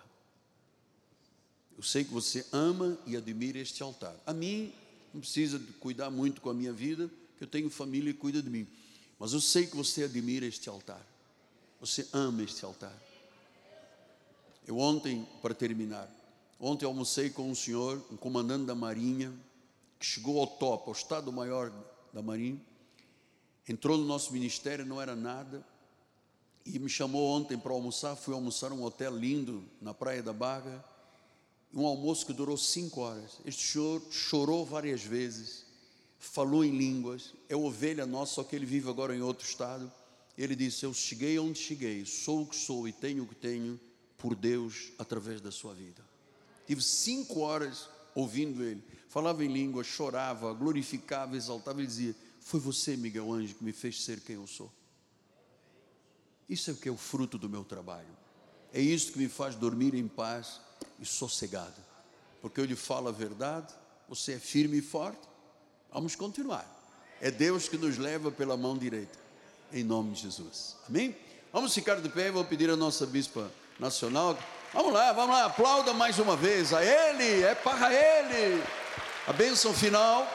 Eu 1.76 1.82
sei 1.82 2.02
que 2.04 2.12
você 2.12 2.44
ama 2.50 2.98
e 3.06 3.16
admira 3.16 3.58
este 3.58 3.84
altar. 3.84 4.16
A 4.26 4.32
mim, 4.32 4.72
não 5.14 5.20
precisa 5.20 5.60
cuidar 5.78 6.10
muito 6.10 6.40
com 6.40 6.50
a 6.50 6.54
minha 6.54 6.72
vida, 6.72 7.08
que 7.36 7.44
eu 7.44 7.48
tenho 7.48 7.70
família 7.70 8.12
que 8.12 8.18
cuida 8.18 8.42
de 8.42 8.50
mim. 8.50 8.66
Mas 9.16 9.32
eu 9.32 9.40
sei 9.40 9.66
que 9.66 9.76
você 9.76 10.02
admira 10.02 10.44
este 10.44 10.68
altar. 10.68 11.00
Você 11.80 12.08
ama 12.12 12.42
este 12.42 12.64
altar. 12.64 12.96
Eu 14.66 14.78
ontem, 14.78 15.24
para 15.40 15.54
terminar, 15.54 16.12
ontem 16.58 16.84
almocei 16.84 17.30
com 17.30 17.48
um 17.48 17.54
senhor, 17.54 18.04
um 18.10 18.16
comandante 18.16 18.66
da 18.66 18.74
Marinha, 18.74 19.32
que 20.00 20.04
chegou 20.04 20.40
ao 20.40 20.48
top, 20.48 20.88
ao 20.88 20.92
Estado-Maior 20.92 21.72
da 22.12 22.20
Marinha, 22.20 22.60
entrou 23.68 23.96
no 23.96 24.04
nosso 24.04 24.32
ministério, 24.32 24.84
não 24.84 25.00
era 25.00 25.14
nada, 25.14 25.64
e 26.64 26.78
me 26.78 26.88
chamou 26.88 27.26
ontem 27.28 27.58
para 27.58 27.72
almoçar. 27.72 28.16
Fui 28.16 28.34
almoçar 28.34 28.70
num 28.70 28.82
hotel 28.82 29.16
lindo 29.16 29.64
na 29.80 29.92
Praia 29.94 30.22
da 30.22 30.32
Barra 30.32 30.84
um 31.72 31.86
almoço 31.86 32.26
que 32.26 32.32
durou 32.32 32.56
cinco 32.56 33.00
horas. 33.00 33.38
Este 33.44 33.72
senhor 33.72 34.02
chorou 34.10 34.64
várias 34.64 35.02
vezes, 35.02 35.64
falou 36.18 36.64
em 36.64 36.76
línguas, 36.76 37.34
é 37.48 37.56
ovelha 37.56 38.06
nossa, 38.06 38.34
só 38.34 38.44
que 38.44 38.56
ele 38.56 38.66
vive 38.66 38.88
agora 38.88 39.14
em 39.14 39.22
outro 39.22 39.46
estado. 39.46 39.90
Ele 40.36 40.54
disse: 40.54 40.84
Eu 40.84 40.94
cheguei 40.94 41.38
onde 41.38 41.58
cheguei, 41.58 42.04
sou 42.04 42.42
o 42.42 42.46
que 42.46 42.56
sou 42.56 42.88
e 42.88 42.92
tenho 42.92 43.24
o 43.24 43.26
que 43.26 43.34
tenho 43.34 43.78
por 44.16 44.34
Deus 44.34 44.92
através 44.98 45.40
da 45.40 45.50
sua 45.50 45.74
vida. 45.74 46.02
Tive 46.66 46.82
cinco 46.82 47.40
horas 47.40 47.88
ouvindo 48.14 48.62
ele, 48.62 48.82
falava 49.08 49.44
em 49.44 49.52
línguas, 49.52 49.86
chorava, 49.86 50.52
glorificava, 50.52 51.36
exaltava. 51.36 51.80
Ele 51.80 51.86
dizia: 51.86 52.16
Foi 52.40 52.60
você, 52.60 52.96
Miguel 52.96 53.32
Anjo, 53.32 53.54
que 53.54 53.64
me 53.64 53.72
fez 53.72 54.02
ser 54.02 54.20
quem 54.20 54.36
eu 54.36 54.46
sou. 54.46 54.72
Isso 56.48 56.70
é 56.70 56.72
o 56.72 56.76
que 56.76 56.88
é 56.88 56.92
o 56.92 56.96
fruto 56.96 57.36
do 57.36 57.48
meu 57.48 57.64
trabalho. 57.64 58.08
É 58.72 58.80
isso 58.80 59.12
que 59.12 59.18
me 59.18 59.28
faz 59.28 59.54
dormir 59.54 59.94
em 59.94 60.06
paz 60.06 60.60
e 60.98 61.04
sossegado, 61.04 61.74
porque 62.40 62.60
eu 62.60 62.64
lhe 62.64 62.76
falo 62.76 63.08
a 63.08 63.12
verdade, 63.12 63.72
você 64.08 64.34
é 64.34 64.38
firme 64.38 64.78
e 64.78 64.82
forte. 64.82 65.20
Vamos 65.92 66.14
continuar. 66.14 66.66
É 67.20 67.30
Deus 67.30 67.68
que 67.68 67.76
nos 67.76 67.98
leva 67.98 68.30
pela 68.30 68.56
mão 68.56 68.76
direita, 68.76 69.18
em 69.72 69.82
nome 69.82 70.12
de 70.12 70.22
Jesus. 70.22 70.76
Amém? 70.88 71.16
Vamos 71.52 71.74
ficar 71.74 71.96
de 71.96 72.08
pé, 72.08 72.30
vou 72.30 72.44
pedir 72.44 72.70
a 72.70 72.76
nossa 72.76 73.06
bispa 73.06 73.50
nacional. 73.78 74.38
Vamos 74.72 74.92
lá, 74.92 75.12
vamos 75.12 75.34
lá, 75.34 75.46
aplauda 75.46 75.94
mais 75.94 76.18
uma 76.18 76.36
vez 76.36 76.74
a 76.74 76.84
Ele, 76.84 77.42
é 77.42 77.54
para 77.54 77.92
Ele. 77.92 78.62
A 79.26 79.32
bênção 79.32 79.72
final. 79.72 80.26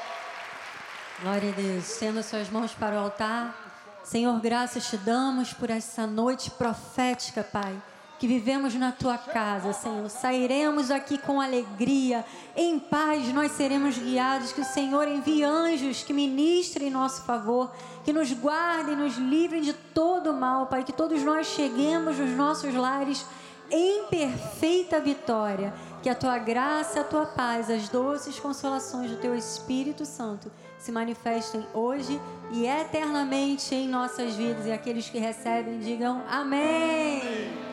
Glória 1.21 1.49
a 1.49 1.55
Deus. 1.55 1.91
Estenda 1.91 2.23
suas 2.23 2.49
mãos 2.49 2.73
para 2.73 2.95
o 2.95 2.99
altar. 2.99 3.62
Senhor, 4.03 4.39
graças 4.39 4.87
te 4.87 4.97
damos 4.97 5.53
por 5.53 5.69
essa 5.69 6.05
noite 6.05 6.51
profética, 6.51 7.43
Pai 7.43 7.81
que 8.23 8.27
vivemos 8.27 8.73
na 8.75 8.93
tua 8.93 9.17
casa, 9.17 9.73
Senhor. 9.73 10.09
Sairemos 10.09 10.89
aqui 10.89 11.17
com 11.17 11.41
alegria, 11.41 12.23
em 12.55 12.79
paz 12.79 13.27
nós 13.33 13.51
seremos 13.51 13.97
guiados. 13.97 14.53
Que 14.53 14.61
o 14.61 14.65
Senhor 14.65 15.05
envie 15.09 15.43
anjos 15.43 16.03
que 16.03 16.13
ministrem 16.13 16.87
em 16.87 16.89
nosso 16.89 17.23
favor, 17.23 17.69
que 18.05 18.13
nos 18.13 18.31
guardem, 18.31 18.95
nos 18.95 19.17
livrem 19.17 19.61
de 19.61 19.73
todo 19.73 20.31
mal, 20.31 20.67
Pai. 20.67 20.85
Que 20.85 20.93
todos 20.93 21.21
nós 21.21 21.47
cheguemos 21.47 22.17
nos 22.17 22.29
nossos 22.29 22.73
lares 22.73 23.25
em 23.69 24.05
perfeita 24.05 25.01
vitória. 25.01 25.73
Que 26.01 26.09
a 26.09 26.15
tua 26.15 26.37
graça, 26.37 27.01
a 27.01 27.03
tua 27.03 27.25
paz, 27.25 27.69
as 27.69 27.89
doces 27.89 28.39
consolações 28.39 29.11
do 29.11 29.17
teu 29.17 29.35
Espírito 29.35 30.05
Santo 30.05 30.49
se 30.83 30.91
manifestem 30.91 31.65
hoje 31.73 32.19
e 32.51 32.67
eternamente 32.67 33.73
em 33.73 33.87
nossas 33.87 34.35
vidas. 34.35 34.65
E 34.65 34.71
aqueles 34.71 35.09
que 35.09 35.17
recebem 35.17 35.79
digam 35.79 36.21
amém. 36.27 37.72